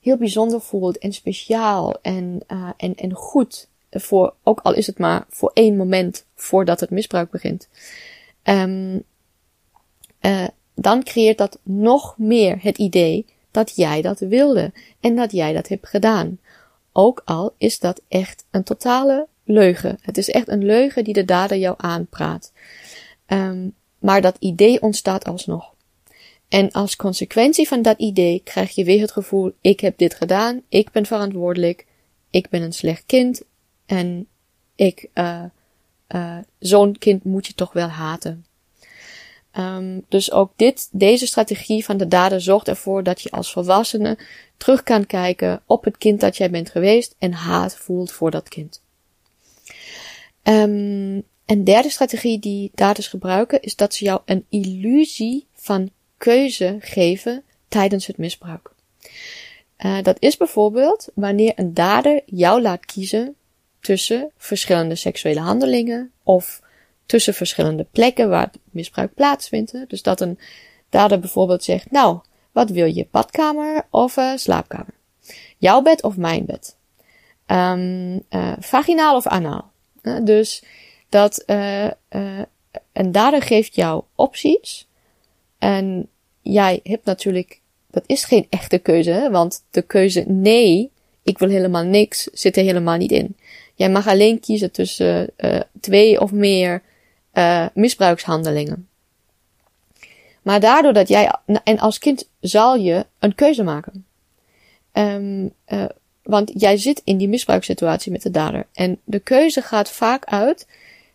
heel 0.00 0.16
bijzonder 0.16 0.60
voelt 0.60 0.98
en 0.98 1.12
speciaal 1.12 2.00
en, 2.00 2.40
uh, 2.48 2.68
en, 2.76 2.94
en 2.94 3.12
goed 3.12 3.68
voor, 3.90 4.34
ook 4.42 4.60
al 4.60 4.74
is 4.74 4.86
het 4.86 4.98
maar 4.98 5.24
voor 5.28 5.50
één 5.54 5.76
moment 5.76 6.24
voordat 6.34 6.80
het 6.80 6.90
misbruik 6.90 7.30
begint, 7.30 7.68
um, 8.44 9.02
uh, 10.20 10.46
dan 10.74 11.02
creëert 11.02 11.38
dat 11.38 11.58
nog 11.62 12.18
meer 12.18 12.58
het 12.60 12.78
idee 12.78 13.26
dat 13.50 13.76
jij 13.76 14.02
dat 14.02 14.18
wilde 14.18 14.72
en 15.00 15.16
dat 15.16 15.32
jij 15.32 15.52
dat 15.52 15.68
hebt 15.68 15.88
gedaan. 15.88 16.38
Ook 16.92 17.22
al 17.24 17.54
is 17.58 17.78
dat 17.78 18.00
echt 18.08 18.44
een 18.50 18.62
totale 18.62 19.26
leugen. 19.44 19.98
Het 20.00 20.18
is 20.18 20.30
echt 20.30 20.48
een 20.48 20.64
leugen 20.64 21.04
die 21.04 21.14
de 21.14 21.24
dader 21.24 21.56
jou 21.56 21.74
aanpraat. 21.78 22.52
Um, 23.26 23.74
maar 23.98 24.20
dat 24.20 24.36
idee 24.38 24.82
ontstaat 24.82 25.24
alsnog. 25.24 25.74
En 26.52 26.70
als 26.70 26.96
consequentie 26.96 27.68
van 27.68 27.82
dat 27.82 27.98
idee 27.98 28.40
krijg 28.44 28.74
je 28.74 28.84
weer 28.84 29.00
het 29.00 29.12
gevoel: 29.12 29.52
ik 29.60 29.80
heb 29.80 29.98
dit 29.98 30.14
gedaan, 30.14 30.62
ik 30.68 30.90
ben 30.90 31.06
verantwoordelijk, 31.06 31.86
ik 32.30 32.48
ben 32.48 32.62
een 32.62 32.72
slecht 32.72 33.02
kind 33.06 33.42
en 33.86 34.26
ik, 34.74 35.08
uh, 35.14 36.38
zo'n 36.58 36.98
kind 36.98 37.24
moet 37.24 37.46
je 37.46 37.54
toch 37.54 37.72
wel 37.72 37.88
haten. 37.88 38.46
Um, 39.58 40.04
dus 40.08 40.32
ook 40.32 40.52
dit, 40.56 40.88
deze 40.92 41.26
strategie 41.26 41.84
van 41.84 41.96
de 41.96 42.08
dader 42.08 42.40
zorgt 42.40 42.68
ervoor 42.68 43.02
dat 43.02 43.20
je 43.20 43.30
als 43.30 43.52
volwassene 43.52 44.18
terug 44.56 44.82
kan 44.82 45.06
kijken 45.06 45.62
op 45.66 45.84
het 45.84 45.98
kind 45.98 46.20
dat 46.20 46.36
jij 46.36 46.50
bent 46.50 46.70
geweest 46.70 47.14
en 47.18 47.32
haat 47.32 47.76
voelt 47.76 48.12
voor 48.12 48.30
dat 48.30 48.48
kind. 48.48 48.82
Um, 50.42 51.22
een 51.46 51.64
derde 51.64 51.90
strategie 51.90 52.38
die 52.38 52.70
daders 52.74 53.08
gebruiken 53.08 53.62
is 53.62 53.76
dat 53.76 53.94
ze 53.94 54.04
jou 54.04 54.20
een 54.24 54.46
illusie 54.48 55.46
van 55.52 55.90
keuze 56.22 56.76
geven 56.80 57.44
tijdens 57.68 58.06
het 58.06 58.18
misbruik. 58.18 58.70
Uh, 59.78 60.02
dat 60.02 60.16
is 60.18 60.36
bijvoorbeeld 60.36 61.08
wanneer 61.14 61.52
een 61.56 61.74
dader 61.74 62.22
jou 62.26 62.62
laat 62.62 62.86
kiezen 62.86 63.34
tussen 63.80 64.30
verschillende 64.36 64.94
seksuele 64.94 65.40
handelingen 65.40 66.12
of 66.22 66.62
tussen 67.06 67.34
verschillende 67.34 67.86
plekken 67.90 68.28
waar 68.28 68.46
het 68.46 68.58
misbruik 68.70 69.14
plaatsvindt. 69.14 69.74
Dus 69.88 70.02
dat 70.02 70.20
een 70.20 70.38
dader 70.88 71.18
bijvoorbeeld 71.18 71.64
zegt, 71.64 71.90
nou, 71.90 72.18
wat 72.52 72.70
wil 72.70 72.86
je, 72.86 73.06
badkamer 73.10 73.86
of 73.90 74.16
uh, 74.16 74.32
slaapkamer? 74.36 74.94
Jouw 75.58 75.82
bed 75.82 76.02
of 76.02 76.16
mijn 76.16 76.44
bed? 76.44 76.76
Um, 77.46 78.14
uh, 78.30 78.52
vaginaal 78.58 79.16
of 79.16 79.26
anaal? 79.26 79.70
Dus 80.22 80.62
dat 81.08 81.44
een 82.92 83.12
dader 83.12 83.42
geeft 83.42 83.74
jou 83.74 84.02
opties 84.14 84.86
en 85.58 86.08
jij 86.42 86.80
hebt 86.82 87.04
natuurlijk, 87.04 87.60
dat 87.90 88.04
is 88.06 88.24
geen 88.24 88.46
echte 88.50 88.78
keuze, 88.78 89.28
want 89.30 89.64
de 89.70 89.82
keuze 89.82 90.24
nee, 90.26 90.90
ik 91.22 91.38
wil 91.38 91.48
helemaal 91.48 91.84
niks, 91.84 92.22
zit 92.32 92.56
er 92.56 92.62
helemaal 92.62 92.96
niet 92.96 93.12
in. 93.12 93.36
Jij 93.74 93.90
mag 93.90 94.08
alleen 94.08 94.40
kiezen 94.40 94.70
tussen 94.70 95.30
twee 95.80 96.20
of 96.20 96.32
meer 96.32 96.82
uh, 97.34 97.66
misbruikshandelingen. 97.74 98.88
Maar 100.42 100.60
daardoor 100.60 100.92
dat 100.92 101.08
jij, 101.08 101.34
en 101.64 101.78
als 101.78 101.98
kind 101.98 102.28
zal 102.40 102.76
je 102.76 103.06
een 103.18 103.34
keuze 103.34 103.62
maken. 103.62 104.06
Um, 104.92 105.52
uh, 105.68 105.84
want 106.22 106.50
jij 106.54 106.76
zit 106.76 107.00
in 107.04 107.16
die 107.16 107.28
misbruikssituatie 107.28 108.12
met 108.12 108.22
de 108.22 108.30
dader. 108.30 108.66
En 108.72 109.00
de 109.04 109.18
keuze 109.18 109.62
gaat 109.62 109.90
vaak 109.90 110.24
uit 110.24 110.66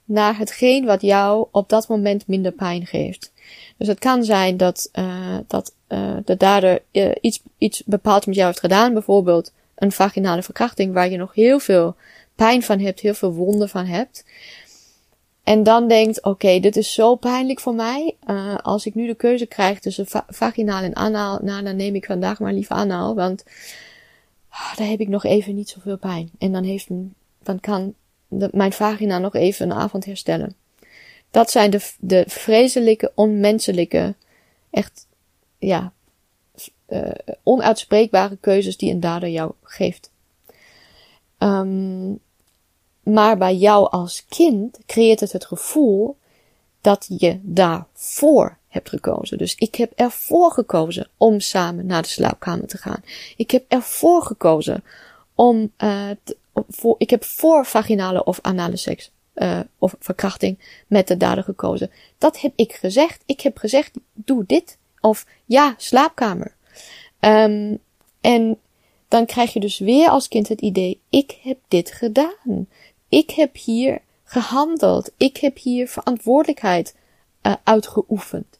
naar 0.06 0.38
hetgeen 0.38 0.86
wat 0.86 1.02
jou 1.02 1.48
op 1.52 1.70
dat 1.70 1.88
moment 1.88 2.28
minder 2.28 2.52
pijn 2.52 2.86
geeft. 2.86 3.32
Dus 3.78 3.88
het 3.88 4.00
kan 4.00 4.24
zijn 4.24 4.58
dat, 4.58 4.90
uh, 4.94 5.38
dat 5.48 5.74
uh, 5.90 6.18
de 6.26 6.38
dader 6.38 6.82
uh, 6.92 7.12
iets, 7.22 7.42
iets 7.58 7.84
bepaald 7.86 8.26
met 8.26 8.36
jou 8.36 8.48
heeft 8.48 8.60
gedaan. 8.60 8.94
Bijvoorbeeld 8.94 9.52
een 9.76 9.92
vaginale 9.92 10.44
verkrachting 10.44 10.94
waar 10.94 11.10
je 11.10 11.18
nog 11.18 11.34
heel 11.34 11.60
veel 11.60 11.96
pijn 12.36 12.64
van 12.64 12.80
hebt, 12.80 13.00
heel 13.00 13.14
veel 13.14 13.34
wonden 13.34 13.70
van 13.70 13.86
hebt. 13.86 14.26
En 15.44 15.64
dan 15.64 15.88
denkt, 15.88 16.24
oké, 16.24 16.60
dit 16.60 16.76
is 16.76 16.94
zo 16.94 17.16
pijnlijk 17.16 17.60
voor 17.60 17.76
mij. 17.76 18.16
Als 18.62 18.86
ik 18.86 18.96
nu 18.96 19.08
de 19.08 19.16
keuze 19.16 19.46
krijg 19.46 19.80
tussen 19.80 20.08
va 20.08 20.26
vaginaal 20.28 20.84
en 20.84 20.96
anaal, 20.96 21.40
nou, 21.42 21.64
dan 21.64 21.76
neem 21.76 21.96
ik 21.96 22.06
vandaag 22.06 22.40
maar 22.40 22.54
liever 22.54 22.76
anaal, 22.76 23.16
want 23.16 23.44
uh, 24.52 24.76
daar 24.76 24.88
heb 24.88 25.00
ik 25.00 25.08
nog 25.08 25.26
even 25.26 25.56
niet 25.56 25.70
zoveel 25.70 25.98
pijn. 25.98 26.30
En 26.38 26.52
dan, 26.52 26.64
heeft, 26.64 26.88
dan 27.44 27.60
kan 27.60 27.94
mijn 28.52 28.74
vagina 28.74 29.18
nog 29.18 29.36
even 29.36 29.70
een 29.70 29.78
avond 29.78 30.06
herstellen. 30.06 30.56
Dat 31.32 31.52
zijn 31.52 31.70
de, 31.70 31.92
de 32.00 32.24
vreselijke, 32.28 33.12
onmenselijke, 33.16 34.16
echt, 34.70 35.08
ja, 35.58 35.94
uh, 36.90 37.12
onuitspreekbare 37.44 38.38
keuzes 38.38 38.78
die 38.78 38.92
een 38.92 39.00
dader 39.00 39.30
jou 39.30 39.52
geeft. 39.64 40.12
Um, 41.38 42.20
maar 43.04 43.38
bij 43.38 43.56
jou 43.56 43.90
als 43.92 44.26
kind 44.30 44.80
creëert 44.86 45.20
het 45.20 45.32
het 45.32 45.46
gevoel 45.46 46.18
dat 46.82 47.06
je 47.18 47.40
daarvoor 47.42 48.58
hebt 48.68 48.90
gekozen. 48.90 49.38
Dus 49.38 49.56
ik 49.56 49.76
heb 49.76 49.92
ervoor 49.96 50.52
gekozen 50.52 51.10
om 51.18 51.40
samen 51.40 51.86
naar 51.86 52.02
de 52.02 52.08
slaapkamer 52.08 52.68
te 52.68 52.78
gaan. 52.78 53.04
Ik 53.38 53.52
heb 53.52 53.66
ervoor 53.68 54.22
gekozen 54.22 54.84
om, 55.36 55.72
uh, 55.78 56.10
voor, 56.70 56.96
ik 56.98 57.10
heb 57.10 57.24
voor 57.24 57.66
vaginale 57.66 58.24
of 58.24 58.40
anale 58.42 58.78
seks 58.78 59.12
uh, 59.38 59.60
of 59.78 59.96
verkrachting 60.00 60.84
met 60.88 61.08
de 61.08 61.18
dader 61.18 61.44
gekozen. 61.44 61.92
Dat 62.18 62.42
heb 62.42 62.54
ik 62.56 62.74
gezegd. 62.74 63.24
Ik 63.26 63.42
heb 63.42 63.58
gezegd, 63.58 63.92
doe 64.14 64.44
dit. 64.48 64.78
Of 65.02 65.26
ja, 65.46 65.74
slaapkamer. 65.78 66.56
Um, 67.20 67.80
en 68.22 68.60
dan 69.08 69.26
krijg 69.26 69.54
je 69.54 69.60
dus 69.60 69.80
weer 69.80 70.10
als 70.10 70.28
kind 70.28 70.48
het 70.48 70.62
idee, 70.62 71.00
ik 71.10 71.38
heb 71.42 71.58
dit 71.68 71.92
gedaan. 71.92 72.68
Ik 73.10 73.32
heb 73.32 73.56
hier 73.56 74.02
gehandeld. 74.24 75.12
Ik 75.18 75.38
heb 75.38 75.58
hier 75.58 75.88
verantwoordelijkheid 75.88 76.96
uh, 77.44 77.54
uitgeoefend. 77.64 78.60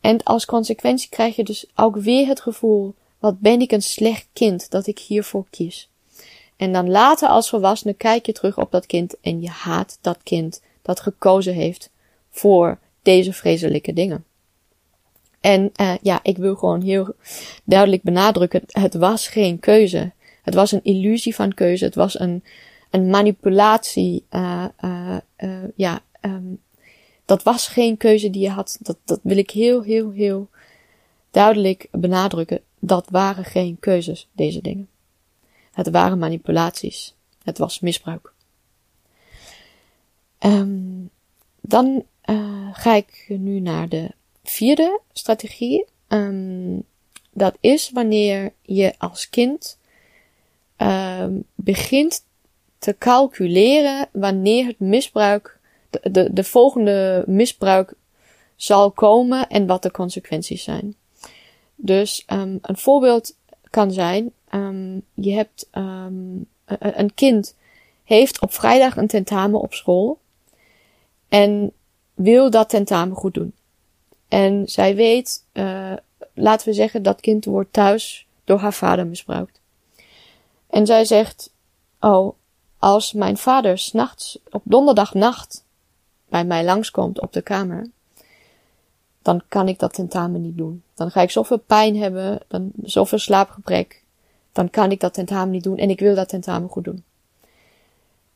En 0.00 0.22
als 0.22 0.44
consequentie 0.44 1.08
krijg 1.08 1.36
je 1.36 1.44
dus 1.44 1.66
ook 1.74 1.96
weer 1.96 2.26
het 2.26 2.40
gevoel, 2.40 2.94
wat 3.18 3.40
ben 3.40 3.60
ik 3.60 3.72
een 3.72 3.82
slecht 3.82 4.28
kind 4.32 4.70
dat 4.70 4.86
ik 4.86 4.98
hiervoor 4.98 5.46
kies. 5.50 5.89
En 6.60 6.72
dan 6.72 6.90
later 6.90 7.28
als 7.28 7.48
volwassene 7.48 7.94
kijk 7.94 8.26
je 8.26 8.32
terug 8.32 8.58
op 8.58 8.70
dat 8.70 8.86
kind 8.86 9.20
en 9.20 9.40
je 9.40 9.48
haat 9.48 9.98
dat 10.00 10.18
kind 10.22 10.62
dat 10.82 11.00
gekozen 11.00 11.54
heeft 11.54 11.90
voor 12.30 12.78
deze 13.02 13.32
vreselijke 13.32 13.92
dingen. 13.92 14.24
En 15.40 15.72
uh, 15.80 15.94
ja, 16.02 16.20
ik 16.22 16.36
wil 16.36 16.54
gewoon 16.54 16.82
heel 16.82 17.14
duidelijk 17.64 18.02
benadrukken, 18.02 18.62
het 18.66 18.94
was 18.94 19.28
geen 19.28 19.58
keuze. 19.58 20.12
Het 20.42 20.54
was 20.54 20.72
een 20.72 20.84
illusie 20.84 21.34
van 21.34 21.54
keuze. 21.54 21.84
Het 21.84 21.94
was 21.94 22.18
een, 22.18 22.44
een 22.90 23.10
manipulatie. 23.10 24.26
Uh, 24.30 24.64
uh, 24.84 25.16
ja, 25.74 26.00
um, 26.20 26.60
dat 27.24 27.42
was 27.42 27.68
geen 27.68 27.96
keuze 27.96 28.30
die 28.30 28.42
je 28.42 28.50
had. 28.50 28.78
Dat, 28.80 28.96
dat 29.04 29.20
wil 29.22 29.36
ik 29.36 29.50
heel, 29.50 29.82
heel, 29.82 30.10
heel 30.10 30.48
duidelijk 31.30 31.88
benadrukken. 31.90 32.60
Dat 32.78 33.06
waren 33.10 33.44
geen 33.44 33.76
keuzes, 33.78 34.28
deze 34.32 34.62
dingen. 34.62 34.89
Het 35.72 35.90
waren 35.90 36.18
manipulaties. 36.18 37.14
Het 37.44 37.58
was 37.58 37.80
misbruik. 37.80 38.32
Um, 40.38 41.10
dan 41.60 42.04
uh, 42.24 42.68
ga 42.72 42.94
ik 42.94 43.26
nu 43.28 43.60
naar 43.60 43.88
de 43.88 44.10
vierde 44.42 45.00
strategie. 45.12 45.84
Um, 46.08 46.82
dat 47.30 47.56
is 47.60 47.90
wanneer 47.90 48.52
je 48.62 48.94
als 48.98 49.28
kind 49.28 49.78
um, 50.76 51.44
begint 51.54 52.24
te 52.78 52.96
calculeren 52.98 54.08
wanneer 54.12 54.66
het 54.66 54.80
misbruik, 54.80 55.58
de, 55.90 56.10
de, 56.10 56.32
de 56.32 56.44
volgende 56.44 57.24
misbruik 57.26 57.94
zal 58.56 58.90
komen 58.90 59.48
en 59.48 59.66
wat 59.66 59.82
de 59.82 59.90
consequenties 59.90 60.64
zijn. 60.64 60.94
Dus 61.76 62.22
een 62.26 62.60
voorbeeld 62.62 63.36
kan 63.70 63.92
zijn, 63.92 64.32
um, 64.50 65.02
je 65.14 65.32
hebt 65.32 65.68
um, 65.72 66.46
een 66.78 67.14
kind 67.14 67.56
heeft 68.04 68.40
op 68.40 68.52
vrijdag 68.52 68.96
een 68.96 69.06
tentamen 69.06 69.60
op 69.60 69.74
school 69.74 70.18
en 71.28 71.72
wil 72.14 72.50
dat 72.50 72.68
tentamen 72.68 73.16
goed 73.16 73.34
doen. 73.34 73.54
En 74.28 74.68
zij 74.68 74.94
weet, 74.94 75.44
uh, 75.52 75.92
laten 76.34 76.68
we 76.68 76.74
zeggen, 76.74 77.02
dat 77.02 77.20
kind 77.20 77.44
wordt 77.44 77.72
thuis 77.72 78.26
door 78.44 78.58
haar 78.58 78.72
vader 78.72 79.06
misbruikt. 79.06 79.60
En 80.66 80.86
zij 80.86 81.04
zegt, 81.04 81.52
oh, 82.00 82.34
als 82.78 83.12
mijn 83.12 83.36
vader 83.36 83.78
s'nachts 83.78 84.38
op 84.50 84.62
donderdagnacht 84.64 85.64
bij 86.28 86.44
mij 86.44 86.64
langskomt 86.64 87.20
op 87.20 87.32
de 87.32 87.42
kamer, 87.42 87.90
dan 89.22 89.42
kan 89.48 89.68
ik 89.68 89.78
dat 89.78 89.92
tentamen 89.94 90.40
niet 90.42 90.56
doen. 90.56 90.82
Dan 90.94 91.10
ga 91.10 91.20
ik 91.20 91.30
zoveel 91.30 91.58
pijn 91.58 91.96
hebben, 91.96 92.40
dan 92.48 92.70
zoveel 92.82 93.18
slaapgebrek, 93.18 93.99
dan 94.52 94.70
kan 94.70 94.90
ik 94.90 95.00
dat 95.00 95.14
tentamen 95.14 95.50
niet 95.50 95.62
doen 95.62 95.78
en 95.78 95.90
ik 95.90 96.00
wil 96.00 96.14
dat 96.14 96.28
tentamen 96.28 96.68
goed 96.68 96.84
doen. 96.84 97.04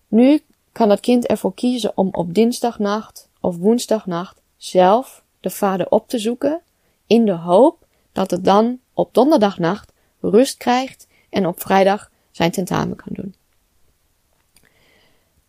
Nu 0.08 0.40
kan 0.72 0.88
dat 0.88 1.00
kind 1.00 1.26
ervoor 1.26 1.54
kiezen 1.54 1.96
om 1.96 2.08
op 2.12 2.34
dinsdagnacht 2.34 3.28
of 3.40 3.56
woensdagnacht 3.56 4.40
zelf 4.56 5.22
de 5.40 5.50
vader 5.50 5.90
op 5.90 6.08
te 6.08 6.18
zoeken, 6.18 6.60
in 7.06 7.24
de 7.24 7.32
hoop 7.32 7.86
dat 8.12 8.30
het 8.30 8.44
dan 8.44 8.80
op 8.92 9.14
donderdagnacht 9.14 9.92
rust 10.20 10.56
krijgt 10.56 11.06
en 11.30 11.46
op 11.46 11.60
vrijdag 11.60 12.10
zijn 12.30 12.50
tentamen 12.50 12.96
kan 12.96 13.12
doen. 13.12 13.34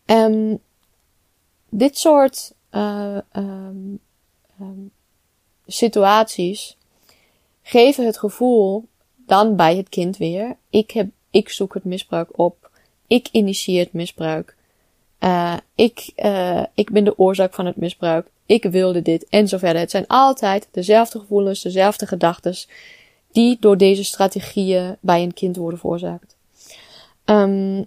Um, 0.05 0.59
dit 1.69 1.97
soort 1.97 2.53
uh, 2.71 3.17
um, 3.33 3.99
um, 4.61 4.91
situaties 5.65 6.77
geven 7.61 8.05
het 8.05 8.17
gevoel 8.17 8.87
dan 9.25 9.55
bij 9.55 9.75
het 9.75 9.89
kind 9.89 10.17
weer: 10.17 10.55
ik, 10.69 10.91
heb, 10.91 11.07
ik 11.29 11.49
zoek 11.49 11.73
het 11.73 11.83
misbruik 11.83 12.39
op, 12.39 12.69
ik 13.07 13.27
initieer 13.31 13.83
het 13.83 13.93
misbruik, 13.93 14.55
uh, 15.19 15.53
ik, 15.75 16.11
uh, 16.15 16.63
ik 16.73 16.91
ben 16.91 17.03
de 17.03 17.17
oorzaak 17.17 17.53
van 17.53 17.65
het 17.65 17.75
misbruik, 17.75 18.27
ik 18.45 18.63
wilde 18.63 19.01
dit 19.01 19.25
en 19.29 19.47
zo 19.47 19.57
verder. 19.57 19.81
Het 19.81 19.91
zijn 19.91 20.07
altijd 20.07 20.67
dezelfde 20.71 21.19
gevoelens, 21.19 21.61
dezelfde 21.61 22.07
gedachten 22.07 22.55
die 23.31 23.57
door 23.59 23.77
deze 23.77 24.03
strategieën 24.03 24.95
bij 24.99 25.23
een 25.23 25.33
kind 25.33 25.55
worden 25.55 25.79
veroorzaakt. 25.79 26.35
Um, 27.25 27.85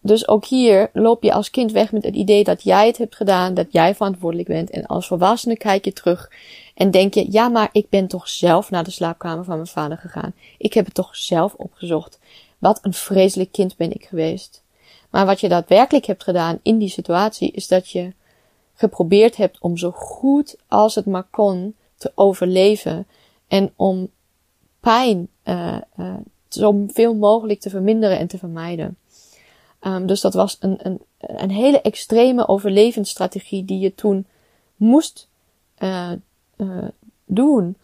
dus 0.00 0.28
ook 0.28 0.46
hier 0.46 0.90
loop 0.92 1.22
je 1.22 1.32
als 1.32 1.50
kind 1.50 1.72
weg 1.72 1.92
met 1.92 2.04
het 2.04 2.14
idee 2.14 2.44
dat 2.44 2.62
jij 2.62 2.86
het 2.86 2.98
hebt 2.98 3.16
gedaan, 3.16 3.54
dat 3.54 3.66
jij 3.70 3.94
verantwoordelijk 3.94 4.48
bent. 4.48 4.70
En 4.70 4.86
als 4.86 5.06
volwassene 5.06 5.56
kijk 5.56 5.84
je 5.84 5.92
terug 5.92 6.30
en 6.74 6.90
denk 6.90 7.14
je, 7.14 7.32
ja, 7.32 7.48
maar 7.48 7.68
ik 7.72 7.88
ben 7.88 8.06
toch 8.06 8.28
zelf 8.28 8.70
naar 8.70 8.84
de 8.84 8.90
slaapkamer 8.90 9.44
van 9.44 9.54
mijn 9.54 9.66
vader 9.66 9.98
gegaan. 9.98 10.34
Ik 10.58 10.74
heb 10.74 10.84
het 10.84 10.94
toch 10.94 11.16
zelf 11.16 11.54
opgezocht. 11.54 12.18
Wat 12.58 12.78
een 12.82 12.94
vreselijk 12.94 13.52
kind 13.52 13.76
ben 13.76 13.92
ik 13.92 14.04
geweest. 14.04 14.62
Maar 15.10 15.26
wat 15.26 15.40
je 15.40 15.48
daadwerkelijk 15.48 16.04
hebt 16.04 16.22
gedaan 16.22 16.58
in 16.62 16.78
die 16.78 16.88
situatie 16.88 17.50
is 17.50 17.68
dat 17.68 17.90
je 17.90 18.12
geprobeerd 18.74 19.36
hebt 19.36 19.58
om 19.60 19.76
zo 19.76 19.90
goed 19.90 20.56
als 20.68 20.94
het 20.94 21.06
maar 21.06 21.26
kon 21.30 21.74
te 21.96 22.12
overleven 22.14 23.06
en 23.48 23.72
om 23.76 24.10
pijn 24.80 25.28
uh, 25.44 25.76
uh, 25.96 26.14
zo 26.48 26.84
veel 26.88 27.14
mogelijk 27.14 27.60
te 27.60 27.70
verminderen 27.70 28.18
en 28.18 28.26
te 28.26 28.38
vermijden. 28.38 28.96
Um, 29.80 30.06
dus 30.06 30.20
dat 30.20 30.34
was 30.34 30.56
een, 30.60 30.78
een, 30.82 31.00
een 31.18 31.50
hele 31.50 31.80
extreme 31.80 32.48
overlevingsstrategie 32.48 33.64
die 33.64 33.78
je 33.78 33.94
toen 33.94 34.26
moest 34.76 35.28
uh, 35.78 36.10
uh, 36.56 36.88
doen 37.24 37.76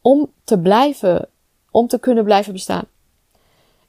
om 0.00 0.32
te 0.44 0.58
blijven, 0.58 1.28
om 1.70 1.86
te 1.86 1.98
kunnen 1.98 2.24
blijven 2.24 2.52
bestaan. 2.52 2.84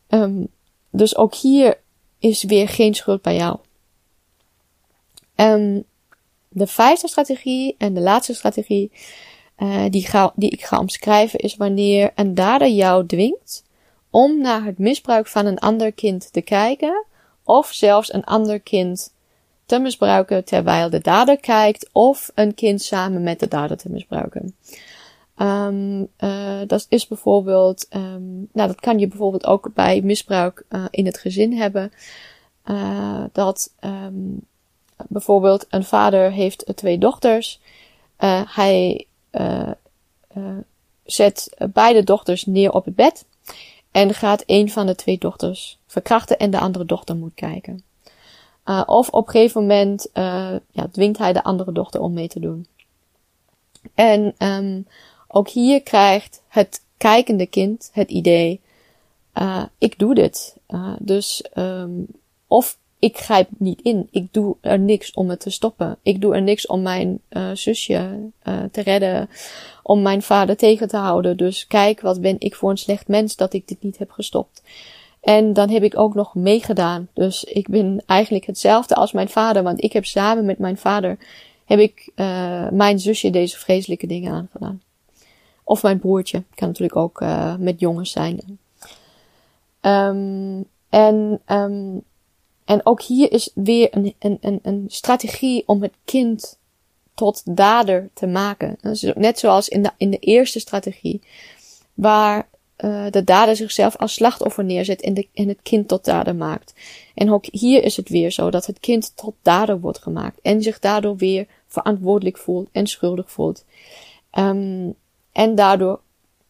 Um, 0.10 0.48
dus 0.90 1.18
ook 1.18 1.36
hier 1.36 1.78
is 2.20 2.44
weer 2.44 2.68
geen 2.68 2.94
schuld 2.94 3.22
bij 3.22 3.36
jou. 3.36 3.58
Um, 5.36 5.84
de 6.50 6.68
vijfde 6.68 7.08
strategie 7.08 7.76
en 7.78 7.94
de 7.94 8.02
laatste 8.02 8.34
strategie 8.34 8.92
uh, 9.58 9.86
die, 9.90 10.08
ga, 10.08 10.34
die 10.36 10.50
ik 10.50 10.64
ga 10.64 10.80
omschrijven 10.80 11.40
is 11.40 11.56
wanneer 11.56 12.12
een 12.16 12.34
dader 12.34 12.68
jou 12.68 13.06
dwingt 13.06 13.64
om 14.10 14.42
naar 14.42 14.64
het 14.64 14.78
misbruik 14.78 15.28
van 15.28 15.46
een 15.46 15.60
ander 15.60 15.92
kind 15.92 16.34
te 16.34 16.42
kijken 16.42 17.06
of 17.44 17.74
zelfs 17.74 18.14
een 18.14 18.24
ander 18.24 18.60
kind 18.60 19.13
te 19.66 19.80
misbruiken 19.80 20.46
terwijl 20.46 20.90
de 20.90 21.00
dader 21.00 21.38
kijkt 21.38 21.90
of 21.92 22.32
een 22.36 22.54
kind 22.54 22.82
samen 22.82 23.24
met 23.24 23.40
de 23.40 23.48
dader 23.48 23.78
te 23.78 23.90
misbruiken. 23.90 24.56
Um, 25.38 26.08
uh, 26.20 26.62
dat 26.68 26.86
is 26.90 27.08
bijvoorbeeld, 27.08 27.88
um, 27.96 28.50
nou 28.54 28.68
dat 28.68 28.80
kan 28.80 29.00
je 29.00 29.08
bijvoorbeeld 29.08 29.46
ook 29.46 29.74
bij 29.74 30.02
misbruik 30.02 30.66
uh, 30.70 30.86
in 30.90 31.06
het 31.06 31.18
gezin 31.18 31.54
hebben. 31.54 31.92
Uh, 32.66 33.24
dat 33.32 33.74
um, 33.84 34.42
bijvoorbeeld 35.08 35.66
een 35.70 35.84
vader 35.84 36.32
heeft 36.32 36.72
twee 36.76 36.98
dochters. 36.98 37.60
hij 38.48 39.08
zet 41.04 41.56
beide 41.74 42.04
dochters 42.04 42.46
neer 42.46 42.72
op 42.72 42.86
het 42.86 42.96
bed. 42.96 43.26
En 43.92 44.14
gaat 44.14 44.44
een 44.46 44.70
van 44.70 44.86
de 44.86 44.96
twee 44.96 45.18
dochters 45.18 45.80
verkrachten 45.88 46.38
en 46.38 46.52
de 46.52 46.60
andere 46.60 46.86
dochter 46.86 47.16
moet 47.16 47.34
kijken. 47.36 47.84
Uh, 48.66 48.84
of 48.86 49.10
op 49.10 49.28
een 49.28 49.32
gegeven 49.32 49.62
moment 49.62 50.08
uh, 50.14 50.56
ja, 50.72 50.88
dwingt 50.92 51.18
hij 51.18 51.34
de 51.34 51.44
andere 51.44 51.72
dochter 51.72 52.02
om 52.02 52.14
mee 52.14 52.28
te 52.28 52.40
doen. 52.40 52.68
En 53.94 54.36
um, 54.38 54.88
ook 55.28 55.50
hier 55.50 55.82
krijgt 55.82 56.42
het 56.48 56.82
kijkende 56.98 57.46
kind 57.46 57.90
het 57.94 58.10
idee, 58.10 58.62
uh, 59.36 59.64
ik 59.78 60.00
doe 60.00 60.16
dit. 60.16 60.58
dus 61.00 61.44
um, 61.56 62.08
of 62.48 62.78
ik 63.00 63.18
grijp 63.18 63.48
niet 63.58 63.82
in. 63.82 64.08
Ik 64.12 64.34
doe 64.34 64.56
er 64.62 64.80
niks 64.80 65.14
om 65.14 65.30
het 65.30 65.40
te 65.40 65.50
stoppen. 65.50 65.98
Ik 66.02 66.22
doe 66.22 66.36
er 66.36 66.42
niks 66.42 66.66
om 66.66 66.82
mijn 66.82 67.22
zusje 67.54 68.30
te 68.72 68.82
redden. 68.82 69.30
Om 69.84 70.02
mijn 70.02 70.22
vader 70.22 70.58
tegen 70.58 70.88
te 70.88 70.98
houden. 70.98 71.38
Dus 71.38 71.68
kijk, 71.68 72.02
wat 72.02 72.22
ben 72.22 72.36
ik 72.40 72.56
voor 72.56 72.70
een 72.70 72.78
slecht 72.78 73.08
mens 73.08 73.36
dat 73.36 73.54
ik 73.54 73.68
dit 73.68 73.82
niet 73.82 73.98
heb 73.98 74.12
gestopt. 74.12 74.62
En 75.24 75.54
dan 75.54 75.70
heb 75.70 75.84
ik 75.84 75.98
ook 75.98 76.16
nog 76.16 76.36
meegedaan. 76.36 77.08
Dus 77.14 77.44
ik 77.44 77.68
ben 77.68 78.04
eigenlijk 78.06 78.46
hetzelfde 78.46 78.96
als 78.96 79.12
mijn 79.12 79.30
vader. 79.30 79.64
Want 79.64 79.84
ik 79.84 79.94
heb 79.94 80.06
samen 80.06 80.46
met 80.46 80.58
mijn 80.58 80.78
vader, 80.78 81.18
heb 81.66 81.80
ik 81.80 82.12
uh, 82.16 82.70
mijn 82.70 83.00
zusje 83.00 83.30
deze 83.30 83.60
vreselijke 83.60 84.08
dingen 84.08 84.34
aangedaan. 84.34 84.82
Of 85.64 85.84
mijn 85.84 86.00
broertje. 86.00 86.44
Kan 86.56 86.68
natuurlijk 86.68 86.96
ook 86.96 87.24
met 87.60 87.80
jongens 87.80 88.12
zijn. 88.12 88.60
Um, 89.82 90.66
en 90.90 91.42
um, 91.48 92.04
En 92.66 92.86
ook 92.86 93.02
hier 93.02 93.32
is 93.32 93.52
weer 93.54 93.88
een, 93.92 94.16
een, 94.20 94.60
een 94.62 94.86
strategie 94.88 95.64
om 95.66 95.82
het 95.82 95.94
kind 96.06 96.58
tot 97.14 97.56
dader 97.58 98.10
te 98.14 98.28
maken. 98.28 98.78
Net 99.16 99.40
zoals 99.40 99.70
in 99.70 99.84
de, 99.84 99.92
in 99.98 100.10
de 100.10 100.20
eerste 100.20 100.60
strategie, 100.60 101.22
waar 101.94 102.48
uh, 102.78 103.06
de 103.10 103.24
dader 103.24 103.56
zichzelf 103.56 103.98
als 103.98 104.14
slachtoffer 104.14 104.64
neerzet 104.64 105.02
en, 105.02 105.14
de, 105.14 105.28
en 105.34 105.48
het 105.48 105.60
kind 105.64 105.88
tot 105.88 106.06
dader 106.06 106.36
maakt. 106.36 106.74
En 107.14 107.32
ook 107.32 107.46
hier 107.52 107.84
is 107.84 107.98
het 107.98 108.10
weer 108.10 108.32
zo 108.32 108.50
dat 108.50 108.66
het 108.66 108.80
kind 108.80 109.16
tot 109.16 109.34
dader 109.42 109.80
wordt 109.80 110.02
gemaakt 110.02 110.40
en 110.42 110.62
zich 110.62 110.80
daardoor 110.80 111.16
weer 111.16 111.48
verantwoordelijk 111.68 112.38
voelt 112.38 112.70
en 112.72 112.88
schuldig 112.88 113.32
voelt. 113.32 113.66
Um, 114.38 114.96
en 115.32 115.56
daardoor 115.56 116.00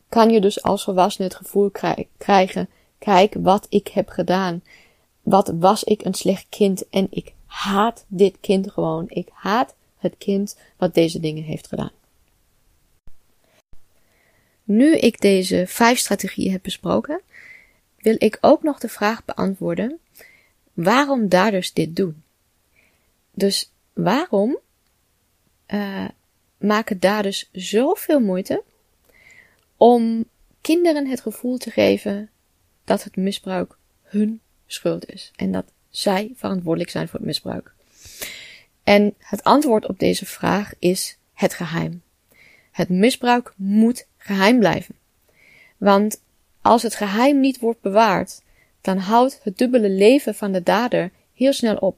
kan 0.09 0.29
je 0.29 0.41
dus 0.41 0.63
als 0.63 0.83
volwassene 0.83 1.27
het 1.27 1.35
gevoel 1.35 1.71
krijgen, 2.17 2.69
kijk 2.97 3.35
wat 3.39 3.65
ik 3.69 3.87
heb 3.87 4.09
gedaan. 4.09 4.63
Wat 5.21 5.53
was 5.59 5.83
ik 5.83 6.05
een 6.05 6.13
slecht 6.13 6.45
kind 6.49 6.89
en 6.89 7.07
ik 7.09 7.33
haat 7.45 8.05
dit 8.07 8.37
kind 8.41 8.71
gewoon. 8.71 9.05
Ik 9.07 9.27
haat 9.31 9.75
het 9.97 10.15
kind 10.17 10.57
wat 10.77 10.93
deze 10.93 11.19
dingen 11.19 11.43
heeft 11.43 11.67
gedaan. 11.67 11.91
Nu 14.73 14.95
ik 14.95 15.21
deze 15.21 15.63
vijf 15.67 15.99
strategieën 15.99 16.51
heb 16.51 16.61
besproken, 16.63 17.21
wil 17.97 18.15
ik 18.17 18.37
ook 18.41 18.63
nog 18.63 18.79
de 18.79 18.89
vraag 18.89 19.25
beantwoorden 19.25 19.99
waarom 20.73 21.29
daders 21.29 21.73
dit 21.73 21.95
doen. 21.95 22.23
Dus 23.31 23.71
waarom 23.93 24.57
uh, 25.67 26.07
maken 26.57 26.99
daders 26.99 27.49
zoveel 27.51 28.19
moeite 28.19 28.63
om 29.77 30.25
kinderen 30.61 31.07
het 31.07 31.21
gevoel 31.21 31.57
te 31.57 31.71
geven 31.71 32.29
dat 32.83 33.03
het 33.03 33.15
misbruik 33.15 33.75
hun 34.01 34.41
schuld 34.65 35.11
is 35.11 35.31
en 35.35 35.51
dat 35.51 35.65
zij 35.89 36.31
verantwoordelijk 36.35 36.89
zijn 36.89 37.07
voor 37.07 37.19
het 37.19 37.27
misbruik. 37.27 37.73
En 38.83 39.13
het 39.17 39.43
antwoord 39.43 39.87
op 39.87 39.99
deze 39.99 40.25
vraag 40.25 40.73
is 40.79 41.17
het 41.33 41.53
geheim. 41.53 42.01
Het 42.71 42.89
misbruik 42.89 43.53
moet 43.55 44.07
geheim 44.23 44.59
blijven. 44.59 44.95
Want 45.77 46.21
als 46.61 46.83
het 46.83 46.95
geheim 46.95 47.39
niet 47.39 47.59
wordt 47.59 47.81
bewaard, 47.81 48.41
dan 48.81 48.97
houdt 48.97 49.39
het 49.43 49.57
dubbele 49.57 49.89
leven 49.89 50.35
van 50.35 50.51
de 50.51 50.63
dader 50.63 51.11
heel 51.33 51.53
snel 51.53 51.75
op. 51.75 51.97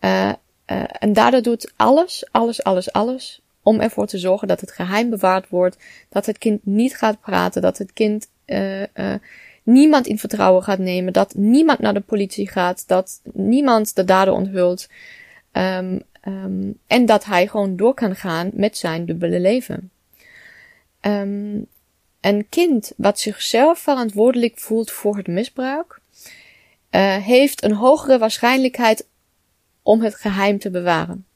Uh, 0.00 0.32
uh, 0.66 0.84
een 0.98 1.12
dader 1.12 1.42
doet 1.42 1.72
alles, 1.76 2.26
alles, 2.30 2.62
alles, 2.62 2.92
alles 2.92 3.40
om 3.62 3.80
ervoor 3.80 4.06
te 4.06 4.18
zorgen 4.18 4.48
dat 4.48 4.60
het 4.60 4.72
geheim 4.72 5.10
bewaard 5.10 5.48
wordt, 5.48 5.76
dat 6.08 6.26
het 6.26 6.38
kind 6.38 6.66
niet 6.66 6.96
gaat 6.96 7.20
praten, 7.20 7.62
dat 7.62 7.78
het 7.78 7.92
kind 7.92 8.28
uh, 8.46 8.82
niemand 9.62 10.06
in 10.06 10.18
vertrouwen 10.18 10.62
gaat 10.62 10.78
nemen, 10.78 11.12
dat 11.12 11.34
niemand 11.34 11.78
naar 11.78 11.94
de 11.94 12.00
politie 12.00 12.48
gaat, 12.48 12.88
dat 12.88 13.20
niemand 13.32 13.94
de 13.94 14.04
dader 14.04 14.34
onthult. 14.34 14.88
Um, 15.52 16.02
um, 16.24 16.78
en 16.86 17.06
dat 17.06 17.24
hij 17.24 17.46
gewoon 17.46 17.76
door 17.76 17.94
kan 17.94 18.16
gaan 18.16 18.50
met 18.52 18.76
zijn 18.76 19.06
dubbele 19.06 19.40
leven. 19.40 19.90
Um, 21.06 21.66
een 22.20 22.48
kind 22.48 22.92
wat 22.96 23.20
zichzelf 23.20 23.78
verantwoordelijk 23.78 24.58
voelt 24.58 24.90
voor 24.90 25.16
het 25.16 25.26
misbruik, 25.26 26.00
uh, 26.90 27.16
heeft 27.16 27.64
een 27.64 27.74
hogere 27.74 28.18
waarschijnlijkheid 28.18 29.06
om 29.82 30.02
het 30.02 30.14
geheim 30.14 30.58
te 30.58 30.70
bewaren. 30.70 31.26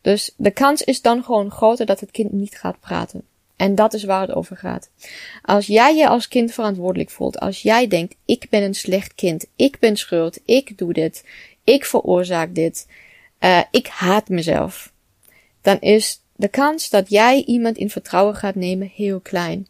Dus 0.00 0.34
de 0.36 0.50
kans 0.50 0.82
is 0.82 1.02
dan 1.02 1.24
gewoon 1.24 1.50
groter 1.50 1.86
dat 1.86 2.00
het 2.00 2.10
kind 2.10 2.32
niet 2.32 2.58
gaat 2.58 2.80
praten. 2.80 3.22
En 3.56 3.74
dat 3.74 3.94
is 3.94 4.04
waar 4.04 4.20
het 4.20 4.32
over 4.32 4.56
gaat. 4.56 4.90
Als 5.42 5.66
jij 5.66 5.96
je 5.96 6.08
als 6.08 6.28
kind 6.28 6.52
verantwoordelijk 6.52 7.10
voelt, 7.10 7.38
als 7.38 7.62
jij 7.62 7.86
denkt, 7.86 8.14
ik 8.24 8.46
ben 8.50 8.62
een 8.62 8.74
slecht 8.74 9.14
kind, 9.14 9.46
ik 9.56 9.78
ben 9.78 9.96
schuld, 9.96 10.40
ik 10.44 10.78
doe 10.78 10.92
dit, 10.92 11.24
ik 11.64 11.84
veroorzaak 11.84 12.54
dit, 12.54 12.86
uh, 13.40 13.62
ik 13.70 13.86
haat 13.86 14.28
mezelf, 14.28 14.92
dan 15.60 15.80
is 15.80 16.19
de 16.40 16.48
kans 16.48 16.90
dat 16.90 17.10
jij 17.10 17.44
iemand 17.44 17.76
in 17.76 17.90
vertrouwen 17.90 18.34
gaat 18.34 18.54
nemen 18.54 18.90
heel 18.94 19.20
klein. 19.20 19.66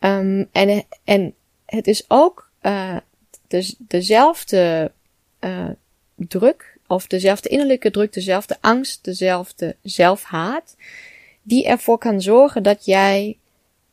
Um, 0.00 0.48
en, 0.52 0.84
en 1.04 1.34
het 1.66 1.86
is 1.86 2.04
ook 2.08 2.50
uh, 2.62 2.96
de, 3.48 3.74
dezelfde 3.78 4.92
uh, 5.40 5.70
druk 6.14 6.78
of 6.86 7.06
dezelfde 7.06 7.48
innerlijke 7.48 7.90
druk, 7.90 8.12
dezelfde 8.12 8.56
angst, 8.60 9.04
dezelfde 9.04 9.76
zelfhaat, 9.82 10.76
die 11.42 11.66
ervoor 11.66 11.98
kan 11.98 12.20
zorgen 12.20 12.62
dat 12.62 12.84
jij 12.84 13.36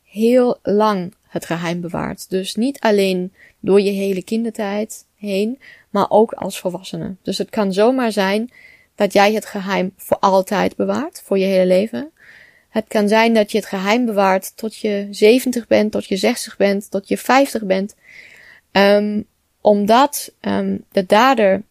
heel 0.03 0.59
lang 0.63 1.13
het 1.27 1.45
geheim 1.45 1.81
bewaart. 1.81 2.29
Dus 2.29 2.55
niet 2.55 2.79
alleen 2.79 3.33
door 3.59 3.81
je 3.81 3.91
hele 3.91 4.23
kindertijd 4.23 5.05
heen, 5.15 5.59
maar 5.89 6.09
ook 6.09 6.33
als 6.33 6.59
volwassene. 6.59 7.15
Dus 7.21 7.37
het 7.37 7.49
kan 7.49 7.73
zomaar 7.73 8.11
zijn 8.11 8.51
dat 8.95 9.13
jij 9.13 9.33
het 9.33 9.45
geheim 9.45 9.93
voor 9.97 10.19
altijd 10.19 10.75
bewaart, 10.75 11.21
voor 11.25 11.37
je 11.37 11.45
hele 11.45 11.65
leven. 11.65 12.11
Het 12.69 12.85
kan 12.87 13.07
zijn 13.07 13.33
dat 13.33 13.51
je 13.51 13.57
het 13.57 13.67
geheim 13.67 14.05
bewaart 14.05 14.57
tot 14.57 14.75
je 14.75 15.07
70 15.11 15.67
bent, 15.67 15.91
tot 15.91 16.05
je 16.05 16.17
60 16.17 16.57
bent, 16.57 16.91
tot 16.91 17.07
je 17.07 17.17
50 17.17 17.63
bent. 17.63 17.95
Um, 18.71 19.25
omdat 19.61 20.33
um, 20.41 20.83
de 20.91 21.05
dader 21.05 21.63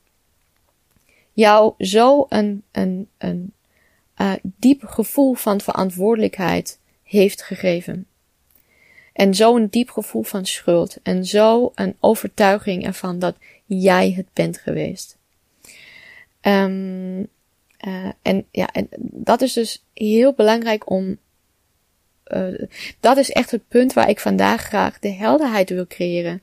jou 1.33 1.75
zo 1.79 2.27
een, 2.29 2.63
een, 2.73 3.09
een 3.19 3.53
uh, 4.19 4.33
diep 4.43 4.83
gevoel 4.85 5.35
van 5.35 5.61
verantwoordelijkheid 5.61 6.79
heeft 7.03 7.43
gegeven. 7.43 8.07
En 9.13 9.35
zo 9.35 9.57
een 9.57 9.69
diep 9.69 9.91
gevoel 9.91 10.23
van 10.23 10.47
schuld. 10.47 10.99
En 11.03 11.25
zo 11.25 11.73
een 11.75 11.97
overtuiging 12.01 12.87
ervan 12.87 13.19
dat 13.19 13.37
jij 13.67 14.13
het 14.13 14.27
bent 14.33 14.59
geweest. 14.59 15.17
Um, 16.47 17.19
uh, 17.87 18.11
en 18.23 18.47
ja, 18.51 18.73
en 18.73 18.89
dat 19.01 19.41
is 19.41 19.53
dus 19.53 19.85
heel 19.95 20.33
belangrijk 20.33 20.91
om. 20.91 21.19
Uh, 22.27 22.69
dat 23.01 23.17
is 23.17 23.31
echt 23.31 23.51
het 23.51 23.69
punt 23.69 23.93
waar 23.93 24.09
ik 24.09 24.21
vandaag 24.21 24.63
graag 24.63 24.99
de 24.99 25.13
helderheid 25.13 25.71
wil 25.71 25.87
creëren. 25.87 26.43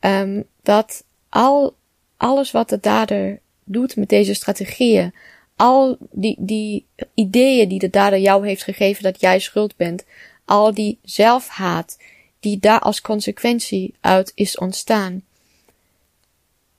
Um, 0.00 0.44
dat 0.62 1.04
al 1.28 1.76
alles 2.16 2.50
wat 2.50 2.68
de 2.68 2.80
dader 2.80 3.40
doet 3.64 3.96
met 3.96 4.08
deze 4.08 4.34
strategieën, 4.34 5.14
al 5.56 5.96
die, 6.10 6.36
die 6.38 6.86
ideeën 7.14 7.68
die 7.68 7.78
de 7.78 7.90
dader 7.90 8.18
jou 8.18 8.46
heeft 8.46 8.62
gegeven 8.62 9.02
dat 9.02 9.20
jij 9.20 9.38
schuld 9.38 9.76
bent, 9.76 10.04
al 10.44 10.74
die 10.74 10.98
zelfhaat 11.02 11.98
die 12.40 12.58
daar 12.58 12.80
als 12.80 13.00
consequentie 13.00 13.94
uit 14.00 14.32
is 14.34 14.58
ontstaan, 14.58 15.22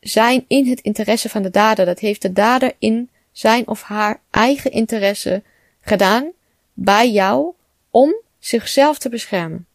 zijn 0.02 0.46
in 0.48 0.70
het 0.70 0.82
interesse 0.82 1.30
van 1.30 1.42
de 1.42 1.50
dader. 1.50 1.86
Dat 1.86 2.00
heeft 2.00 2.22
de 2.22 2.34
dader 2.34 2.74
in 2.80 3.10
zijn 3.32 3.68
of 3.68 3.82
haar 3.82 4.22
eigen 4.30 4.72
interesse 4.72 5.44
gedaan 5.82 6.32
bij 6.74 7.12
jou 7.12 7.54
om 7.90 8.16
zichzelf 8.40 8.98
te 8.98 9.10
beschermen. 9.10 9.66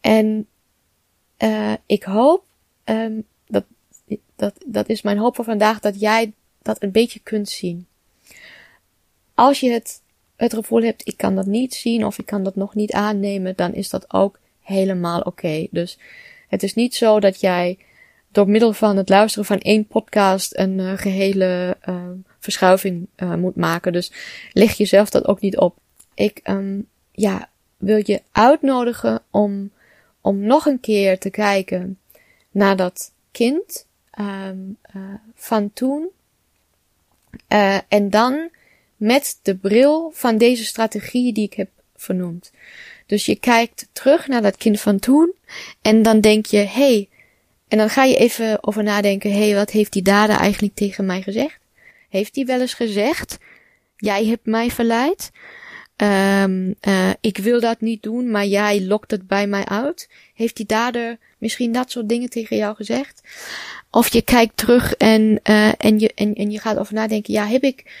En 0.00 0.46
uh, 1.38 1.72
ik 1.86 2.02
hoop 2.02 2.44
um, 2.84 3.26
dat, 4.36 4.54
dat 4.66 4.88
is 4.88 5.02
mijn 5.02 5.18
hoop 5.18 5.34
voor 5.34 5.44
vandaag, 5.44 5.80
dat 5.80 6.00
jij 6.00 6.32
dat 6.62 6.82
een 6.82 6.90
beetje 6.90 7.20
kunt 7.20 7.48
zien. 7.48 7.86
Als 9.34 9.60
je 9.60 9.70
het, 9.70 10.00
het 10.36 10.54
gevoel 10.54 10.82
hebt, 10.82 11.06
ik 11.06 11.16
kan 11.16 11.34
dat 11.34 11.46
niet 11.46 11.74
zien 11.74 12.04
of 12.04 12.18
ik 12.18 12.26
kan 12.26 12.42
dat 12.42 12.56
nog 12.56 12.74
niet 12.74 12.92
aannemen, 12.92 13.56
dan 13.56 13.74
is 13.74 13.90
dat 13.90 14.12
ook 14.12 14.38
helemaal 14.60 15.20
oké. 15.20 15.66
Dus 15.70 15.98
het 16.48 16.62
is 16.62 16.74
niet 16.74 16.94
zo 16.94 17.20
dat 17.20 17.40
jij 17.40 17.78
door 18.34 18.48
middel 18.48 18.72
van 18.72 18.96
het 18.96 19.08
luisteren 19.08 19.46
van 19.46 19.58
één 19.58 19.86
podcast 19.86 20.56
een 20.56 20.78
uh, 20.78 20.92
gehele 20.96 21.76
uh, 21.88 22.02
verschuiving 22.38 23.06
uh, 23.16 23.34
moet 23.34 23.56
maken. 23.56 23.92
Dus 23.92 24.12
leg 24.52 24.72
jezelf 24.76 25.10
dat 25.10 25.26
ook 25.26 25.40
niet 25.40 25.56
op. 25.56 25.76
Ik 26.14 26.40
um, 26.44 26.88
ja, 27.12 27.48
wil 27.76 28.02
je 28.04 28.22
uitnodigen 28.32 29.22
om, 29.30 29.70
om 30.20 30.38
nog 30.38 30.66
een 30.66 30.80
keer 30.80 31.18
te 31.18 31.30
kijken 31.30 31.98
naar 32.50 32.76
dat 32.76 33.12
kind 33.30 33.86
um, 34.20 34.76
van 35.34 35.72
toen. 35.72 36.08
En 37.88 38.10
dan 38.10 38.48
met 38.96 39.38
de 39.42 39.56
bril 39.56 40.10
van 40.14 40.38
deze 40.38 40.64
strategie 40.64 41.32
die 41.32 41.44
ik 41.44 41.54
heb 41.54 41.68
vernoemd. 41.96 42.50
Dus 43.06 43.26
je 43.26 43.36
kijkt 43.36 43.88
terug 43.92 44.28
naar 44.28 44.42
dat 44.42 44.56
kind 44.56 44.80
van 44.80 44.98
toen 44.98 45.34
en 45.82 46.02
dan 46.02 46.20
denk 46.20 46.46
je, 46.46 46.58
hey, 46.58 47.08
en 47.74 47.80
dan 47.80 47.90
ga 47.90 48.04
je 48.04 48.16
even 48.16 48.64
over 48.64 48.82
nadenken, 48.82 49.32
hey, 49.32 49.54
wat 49.54 49.70
heeft 49.70 49.92
die 49.92 50.02
dader 50.02 50.36
eigenlijk 50.36 50.74
tegen 50.74 51.06
mij 51.06 51.22
gezegd? 51.22 51.58
Heeft 52.08 52.36
hij 52.36 52.44
wel 52.44 52.60
eens 52.60 52.74
gezegd, 52.74 53.38
jij 53.96 54.26
hebt 54.26 54.46
mij 54.46 54.70
verleid? 54.70 55.30
Um, 55.96 56.74
ik 57.20 57.38
wil 57.38 57.60
dat 57.60 57.80
niet 57.80 58.02
doen, 58.02 58.30
maar 58.30 58.46
jij 58.46 58.82
lokt 58.82 59.10
het 59.10 59.26
bij 59.26 59.46
mij 59.46 59.64
uit. 59.64 60.08
Heeft 60.34 60.56
die 60.56 60.66
dader 60.66 61.18
misschien 61.38 61.72
dat 61.72 61.90
soort 61.90 62.08
dingen 62.08 62.30
tegen 62.30 62.56
jou 62.56 62.76
gezegd? 62.76 63.20
Of 63.90 64.12
je 64.12 64.22
kijkt 64.22 64.56
terug 64.56 64.94
en, 64.94 65.40
uh, 65.44 65.72
en, 65.78 65.98
je, 65.98 66.12
en, 66.14 66.34
en 66.34 66.50
je 66.50 66.58
gaat 66.58 66.78
over 66.78 66.94
nadenken, 66.94 67.32
ja, 67.32 67.46
heb 67.46 67.62
ik, 67.62 67.92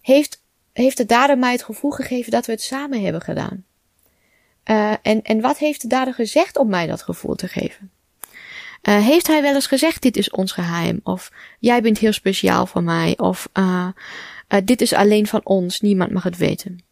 heeft, 0.00 0.42
heeft 0.72 0.96
de 0.96 1.06
dader 1.06 1.38
mij 1.38 1.52
het 1.52 1.64
gevoel 1.64 1.90
gegeven 1.90 2.30
dat 2.30 2.46
we 2.46 2.52
het 2.52 2.62
samen 2.62 3.02
hebben 3.02 3.22
gedaan? 3.22 3.64
Uh, 4.70 4.94
en, 5.02 5.22
en 5.22 5.40
wat 5.40 5.58
heeft 5.58 5.82
de 5.82 5.88
dader 5.88 6.14
gezegd 6.14 6.56
om 6.56 6.68
mij 6.68 6.86
dat 6.86 7.02
gevoel 7.02 7.34
te 7.34 7.48
geven? 7.48 7.90
Uh, 8.88 9.06
heeft 9.06 9.26
hij 9.26 9.42
wel 9.42 9.54
eens 9.54 9.66
gezegd: 9.66 10.02
Dit 10.02 10.16
is 10.16 10.30
ons 10.30 10.52
geheim? 10.52 11.00
Of 11.02 11.32
jij 11.58 11.82
bent 11.82 11.98
heel 11.98 12.12
speciaal 12.12 12.66
voor 12.66 12.82
mij? 12.82 13.18
Of 13.18 13.48
uh, 13.54 13.88
dit 14.64 14.80
is 14.80 14.92
alleen 14.92 15.26
van 15.26 15.40
ons, 15.44 15.80
niemand 15.80 16.10
mag 16.10 16.22
het 16.22 16.36
weten. 16.36 16.84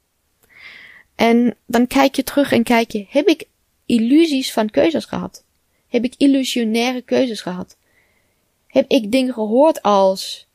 En 1.14 1.56
dan 1.66 1.86
kijk 1.86 2.14
je 2.14 2.22
terug 2.22 2.52
en 2.52 2.62
kijk 2.62 2.90
je: 2.90 3.06
Heb 3.08 3.26
ik 3.26 3.44
illusies 3.86 4.52
van 4.52 4.70
keuzes 4.70 5.04
gehad? 5.04 5.44
Heb 5.88 6.04
ik 6.04 6.14
illusionaire 6.16 7.02
keuzes 7.02 7.40
gehad? 7.40 7.76
Heb 8.66 8.90
ik 8.90 9.12
dingen 9.12 9.34
gehoord 9.34 9.82
als: 9.82 10.48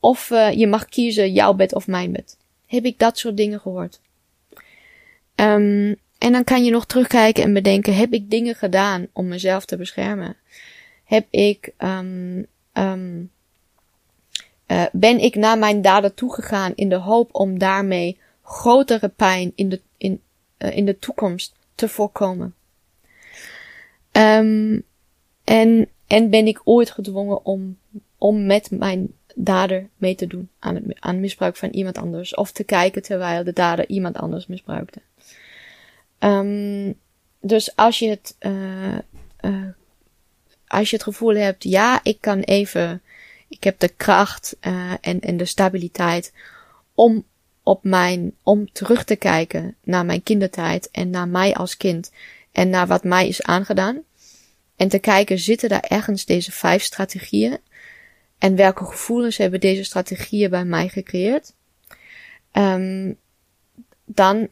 Of 0.00 0.28
je 0.28 0.66
mag 0.66 0.84
kiezen 0.84 1.32
jouw 1.32 1.54
bed 1.54 1.74
of 1.74 1.86
mijn 1.86 2.12
bed? 2.12 2.36
Heb 2.66 2.84
ik 2.84 2.98
dat 2.98 3.18
soort 3.18 3.36
dingen 3.36 3.60
gehoord? 3.60 4.00
Um, 5.34 5.96
en 6.20 6.32
dan 6.32 6.44
kan 6.44 6.64
je 6.64 6.70
nog 6.70 6.86
terugkijken 6.86 7.42
en 7.42 7.52
bedenken: 7.52 7.96
heb 7.96 8.12
ik 8.12 8.30
dingen 8.30 8.54
gedaan 8.54 9.06
om 9.12 9.28
mezelf 9.28 9.64
te 9.64 9.76
beschermen? 9.76 10.36
Heb 11.04 11.26
ik, 11.30 11.72
um, 11.78 12.46
um, 12.72 13.30
uh, 14.66 14.84
ben 14.92 15.18
ik 15.18 15.34
naar 15.34 15.58
mijn 15.58 15.82
daden 15.82 16.14
toegegaan 16.14 16.72
in 16.74 16.88
de 16.88 16.96
hoop 16.96 17.28
om 17.34 17.58
daarmee 17.58 18.18
grotere 18.42 19.08
pijn 19.08 19.52
in 19.54 19.68
de, 19.68 19.80
in, 19.96 20.20
uh, 20.58 20.76
in 20.76 20.84
de 20.84 20.98
toekomst 20.98 21.54
te 21.74 21.88
voorkomen? 21.88 22.54
Um, 24.12 24.82
en, 25.44 25.88
en 26.06 26.30
ben 26.30 26.46
ik 26.46 26.60
ooit 26.64 26.90
gedwongen 26.90 27.44
om, 27.44 27.78
om 28.18 28.46
met 28.46 28.70
mijn 28.70 29.14
dader 29.34 29.88
mee 29.96 30.14
te 30.14 30.26
doen 30.26 30.48
aan 30.58 30.74
het 30.74 31.00
aan 31.00 31.20
misbruik 31.20 31.56
van 31.56 31.68
iemand 31.68 31.98
anders? 31.98 32.34
Of 32.34 32.52
te 32.52 32.64
kijken 32.64 33.02
terwijl 33.02 33.44
de 33.44 33.52
dader 33.52 33.88
iemand 33.88 34.16
anders 34.16 34.46
misbruikte? 34.46 35.00
Um, 36.20 36.94
dus 37.40 37.76
als 37.76 37.98
je 37.98 38.08
het, 38.08 38.36
uh, 38.40 38.98
uh, 39.40 39.68
als 40.66 40.90
je 40.90 40.96
het 40.96 41.04
gevoel 41.04 41.34
hebt, 41.34 41.64
ja, 41.64 42.00
ik 42.02 42.20
kan 42.20 42.40
even, 42.40 43.02
ik 43.48 43.64
heb 43.64 43.78
de 43.78 43.88
kracht 43.88 44.56
uh, 44.60 44.92
en, 45.00 45.20
en 45.20 45.36
de 45.36 45.44
stabiliteit 45.44 46.32
om 46.94 47.24
op 47.62 47.84
mijn, 47.84 48.34
om 48.42 48.72
terug 48.72 49.04
te 49.04 49.16
kijken 49.16 49.76
naar 49.84 50.04
mijn 50.04 50.22
kindertijd 50.22 50.90
en 50.90 51.10
naar 51.10 51.28
mij 51.28 51.54
als 51.54 51.76
kind 51.76 52.12
en 52.52 52.70
naar 52.70 52.86
wat 52.86 53.04
mij 53.04 53.28
is 53.28 53.42
aangedaan. 53.42 54.02
En 54.76 54.88
te 54.88 54.98
kijken, 54.98 55.38
zitten 55.38 55.68
daar 55.68 55.84
ergens 55.88 56.24
deze 56.24 56.52
vijf 56.52 56.82
strategieën? 56.82 57.58
En 58.38 58.56
welke 58.56 58.84
gevoelens 58.84 59.36
hebben 59.36 59.60
deze 59.60 59.84
strategieën 59.84 60.50
bij 60.50 60.64
mij 60.64 60.88
gecreëerd? 60.88 61.54
Um, 62.52 63.18
dan 64.04 64.48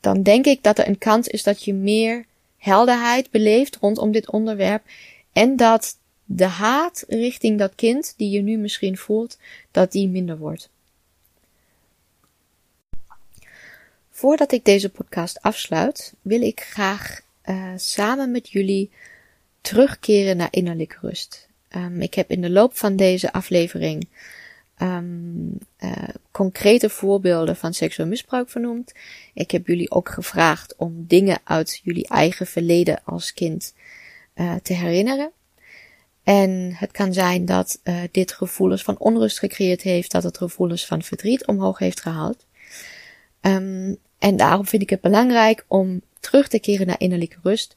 dan 0.00 0.22
denk 0.22 0.46
ik 0.46 0.62
dat 0.62 0.78
er 0.78 0.88
een 0.88 0.98
kans 0.98 1.28
is 1.28 1.42
dat 1.42 1.64
je 1.64 1.74
meer 1.74 2.26
helderheid 2.56 3.30
beleeft 3.30 3.76
rondom 3.76 4.12
dit 4.12 4.30
onderwerp 4.30 4.82
en 5.32 5.56
dat 5.56 5.98
de 6.24 6.44
haat 6.44 7.04
richting 7.08 7.58
dat 7.58 7.74
kind 7.74 8.14
die 8.16 8.30
je 8.30 8.40
nu 8.40 8.56
misschien 8.56 8.96
voelt, 8.96 9.38
dat 9.70 9.92
die 9.92 10.08
minder 10.08 10.38
wordt. 10.38 10.70
Voordat 14.10 14.52
ik 14.52 14.64
deze 14.64 14.88
podcast 14.88 15.42
afsluit, 15.42 16.14
wil 16.22 16.42
ik 16.42 16.60
graag 16.60 17.20
uh, 17.44 17.72
samen 17.76 18.30
met 18.30 18.50
jullie 18.50 18.90
terugkeren 19.60 20.36
naar 20.36 20.48
innerlijke 20.50 20.96
rust. 21.00 21.48
Um, 21.76 22.00
ik 22.00 22.14
heb 22.14 22.30
in 22.30 22.40
de 22.40 22.50
loop 22.50 22.76
van 22.76 22.96
deze 22.96 23.32
aflevering 23.32 24.08
um, 24.82 25.58
uh, 25.80 25.92
concrete 26.30 26.88
voorbeelden 26.88 27.56
van 27.56 27.74
seksueel 27.74 28.08
misbruik 28.08 28.50
vernoemd. 28.50 28.92
Ik 29.34 29.50
heb 29.50 29.66
jullie 29.66 29.90
ook 29.90 30.08
gevraagd 30.08 30.76
om 30.76 31.04
dingen 31.06 31.38
uit 31.44 31.80
jullie 31.82 32.08
eigen 32.08 32.46
verleden 32.46 33.00
als 33.04 33.32
kind 33.34 33.74
uh, 34.34 34.54
te 34.54 34.72
herinneren. 34.72 35.30
En 36.22 36.72
het 36.74 36.90
kan 36.90 37.12
zijn 37.12 37.44
dat 37.44 37.80
uh, 37.84 38.00
dit 38.10 38.32
gevoelens 38.32 38.82
van 38.82 38.98
onrust 38.98 39.38
gecreëerd 39.38 39.82
heeft, 39.82 40.10
dat 40.10 40.22
het 40.22 40.38
gevoelens 40.38 40.86
van 40.86 41.02
verdriet 41.02 41.46
omhoog 41.46 41.78
heeft 41.78 42.00
gehaald. 42.00 42.46
Um, 43.40 43.96
en 44.18 44.36
daarom 44.36 44.66
vind 44.66 44.82
ik 44.82 44.90
het 44.90 45.00
belangrijk 45.00 45.64
om 45.68 46.02
terug 46.20 46.48
te 46.48 46.58
keren 46.58 46.86
naar 46.86 47.00
innerlijke 47.00 47.38
rust, 47.42 47.76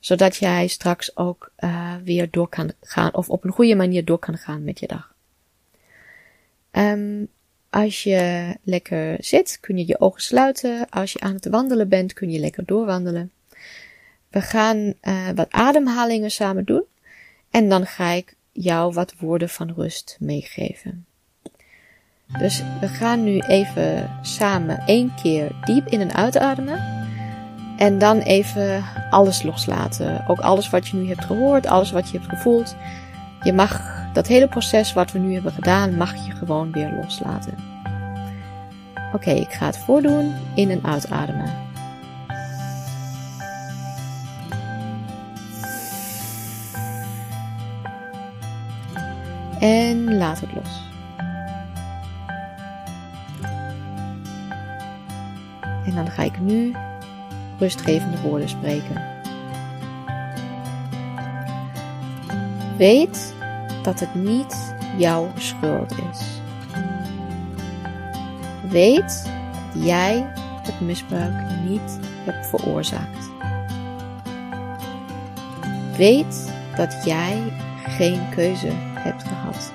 zodat 0.00 0.36
jij 0.36 0.66
straks 0.66 1.16
ook 1.16 1.52
uh, 1.58 1.94
weer 2.04 2.30
door 2.30 2.48
kan 2.48 2.72
gaan 2.80 3.14
of 3.14 3.28
op 3.28 3.44
een 3.44 3.52
goede 3.52 3.74
manier 3.74 4.04
door 4.04 4.18
kan 4.18 4.38
gaan 4.38 4.64
met 4.64 4.80
je 4.80 4.86
dag. 4.86 5.15
Um, 6.78 7.28
als 7.70 8.02
je 8.02 8.48
lekker 8.62 9.16
zit, 9.20 9.58
kun 9.60 9.78
je 9.78 9.86
je 9.86 10.00
ogen 10.00 10.22
sluiten. 10.22 10.88
Als 10.90 11.12
je 11.12 11.20
aan 11.20 11.34
het 11.34 11.48
wandelen 11.48 11.88
bent, 11.88 12.12
kun 12.12 12.30
je 12.30 12.38
lekker 12.38 12.64
doorwandelen. 12.64 13.30
We 14.30 14.40
gaan 14.40 14.76
uh, 14.76 15.28
wat 15.34 15.50
ademhalingen 15.50 16.30
samen 16.30 16.64
doen. 16.64 16.84
En 17.50 17.68
dan 17.68 17.86
ga 17.86 18.10
ik 18.10 18.34
jou 18.52 18.92
wat 18.92 19.14
woorden 19.18 19.48
van 19.48 19.72
rust 19.76 20.16
meegeven. 20.20 21.06
Dus 22.38 22.62
we 22.80 22.88
gaan 22.88 23.24
nu 23.24 23.38
even 23.38 24.18
samen 24.22 24.78
één 24.86 25.14
keer 25.22 25.50
diep 25.64 25.86
in 25.86 26.00
en 26.00 26.14
uitademen. 26.14 27.04
En 27.76 27.98
dan 27.98 28.18
even 28.18 28.84
alles 29.10 29.42
loslaten. 29.42 30.28
Ook 30.28 30.38
alles 30.38 30.70
wat 30.70 30.88
je 30.88 30.96
nu 30.96 31.08
hebt 31.08 31.24
gehoord, 31.24 31.66
alles 31.66 31.90
wat 31.90 32.10
je 32.10 32.18
hebt 32.18 32.30
gevoeld. 32.30 32.76
Je 33.46 33.52
mag 33.52 33.80
dat 34.12 34.26
hele 34.26 34.48
proces 34.48 34.92
wat 34.92 35.12
we 35.12 35.18
nu 35.18 35.32
hebben 35.32 35.52
gedaan, 35.52 35.96
mag 35.96 36.14
je 36.26 36.32
gewoon 36.32 36.72
weer 36.72 36.90
loslaten. 37.02 37.54
Oké, 39.12 39.30
ik 39.30 39.52
ga 39.52 39.66
het 39.66 39.78
voordoen. 39.78 40.34
In 40.54 40.70
en 40.70 40.84
uitademen. 40.84 41.50
En 49.60 50.16
laat 50.16 50.40
het 50.40 50.50
los. 50.54 50.82
En 55.84 55.94
dan 55.94 56.10
ga 56.10 56.22
ik 56.22 56.40
nu 56.40 56.74
rustgevende 57.58 58.20
woorden 58.20 58.48
spreken. 58.48 59.02
Weet 62.76 63.34
dat 63.86 64.00
het 64.00 64.14
niet 64.14 64.74
jouw 64.96 65.30
schuld 65.38 65.92
is. 66.12 66.40
Weet 68.70 69.30
dat 69.74 69.84
jij 69.84 70.26
het 70.62 70.80
misbruik 70.80 71.34
niet 71.68 71.98
hebt 72.24 72.46
veroorzaakt. 72.46 73.30
Weet 75.96 76.52
dat 76.76 76.96
jij 77.04 77.42
geen 77.86 78.28
keuze 78.34 78.70
hebt 78.94 79.22
gehad. 79.22 79.72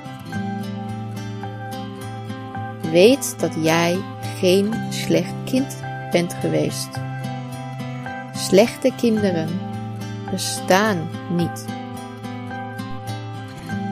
Weet 2.91 3.39
dat 3.39 3.53
jij 3.61 3.97
geen 4.37 4.73
slecht 4.89 5.33
kind 5.45 5.77
bent 6.11 6.33
geweest. 6.33 6.89
Slechte 8.33 8.91
kinderen 8.97 9.49
bestaan 10.31 11.09
niet. 11.29 11.80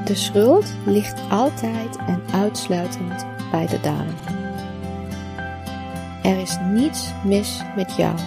De 0.10 0.16
schuld 0.16 0.66
ligt 0.86 1.22
altijd 1.30 1.98
en 1.98 2.22
uitsluitend 2.34 3.26
bij 3.52 3.68
de 3.68 3.80
dader. 3.80 4.14
Er 6.24 6.42
is 6.42 6.58
niets 6.74 7.12
mis 7.26 7.62
met 7.76 7.96
jou. 7.96 8.18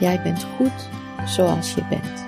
Jij 0.00 0.22
bent 0.22 0.44
goed 0.56 0.88
zoals 1.26 1.74
je 1.74 1.84
bent. 1.88 2.24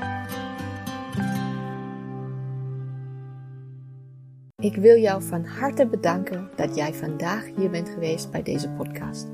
Ik 4.57 4.77
wil 4.77 4.97
jou 4.97 5.23
van 5.23 5.45
harte 5.45 5.87
bedanken 5.87 6.51
dat 6.57 6.77
jij 6.77 6.95
vandaag 6.95 7.45
hier 7.57 7.71
bent 7.71 7.89
geweest 7.89 8.31
bij 8.31 8.43
deze 8.43 8.69
podcast. 8.69 9.27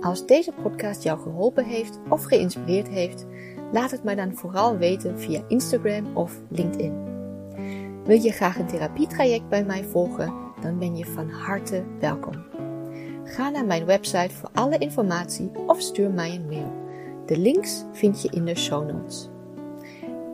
Als 0.00 0.26
deze 0.26 0.52
podcast 0.62 1.02
jou 1.02 1.20
geholpen 1.20 1.64
heeft 1.64 1.98
of 2.08 2.24
geïnspireerd 2.24 2.88
heeft, 2.88 3.26
laat 3.72 3.90
het 3.90 4.04
mij 4.04 4.14
dan 4.14 4.34
vooral 4.34 4.76
weten 4.76 5.18
via 5.18 5.42
Instagram 5.48 6.16
of 6.16 6.40
LinkedIn. 6.48 7.05
Wil 8.06 8.20
je 8.20 8.32
graag 8.32 8.58
een 8.58 8.66
therapietraject 8.66 9.48
bij 9.48 9.64
mij 9.64 9.84
volgen? 9.84 10.34
Dan 10.60 10.78
ben 10.78 10.96
je 10.96 11.04
van 11.04 11.30
harte 11.30 11.84
welkom. 12.00 12.34
Ga 13.24 13.50
naar 13.50 13.64
mijn 13.64 13.84
website 13.84 14.34
voor 14.34 14.48
alle 14.52 14.78
informatie 14.78 15.50
of 15.66 15.80
stuur 15.80 16.10
mij 16.10 16.34
een 16.34 16.46
mail. 16.46 16.72
De 17.26 17.38
links 17.38 17.84
vind 17.92 18.22
je 18.22 18.28
in 18.30 18.44
de 18.44 18.56
show 18.56 18.90
notes. 18.90 19.28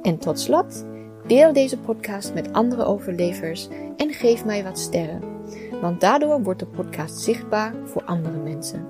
En 0.02 0.18
tot 0.18 0.40
slot, 0.40 0.84
deel 1.26 1.52
deze 1.52 1.78
podcast 1.78 2.34
met 2.34 2.52
andere 2.52 2.84
overlevers 2.84 3.68
en 3.96 4.12
geef 4.12 4.44
mij 4.44 4.64
wat 4.64 4.78
sterren, 4.78 5.22
want 5.80 6.00
daardoor 6.00 6.42
wordt 6.42 6.60
de 6.60 6.66
podcast 6.66 7.20
zichtbaar 7.20 7.74
voor 7.84 8.04
andere 8.04 8.38
mensen. 8.38 8.86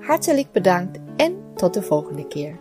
Hartelijk 0.00 0.52
bedankt 0.52 0.98
en 1.16 1.36
tot 1.54 1.74
de 1.74 1.82
volgende 1.82 2.26
keer. 2.26 2.56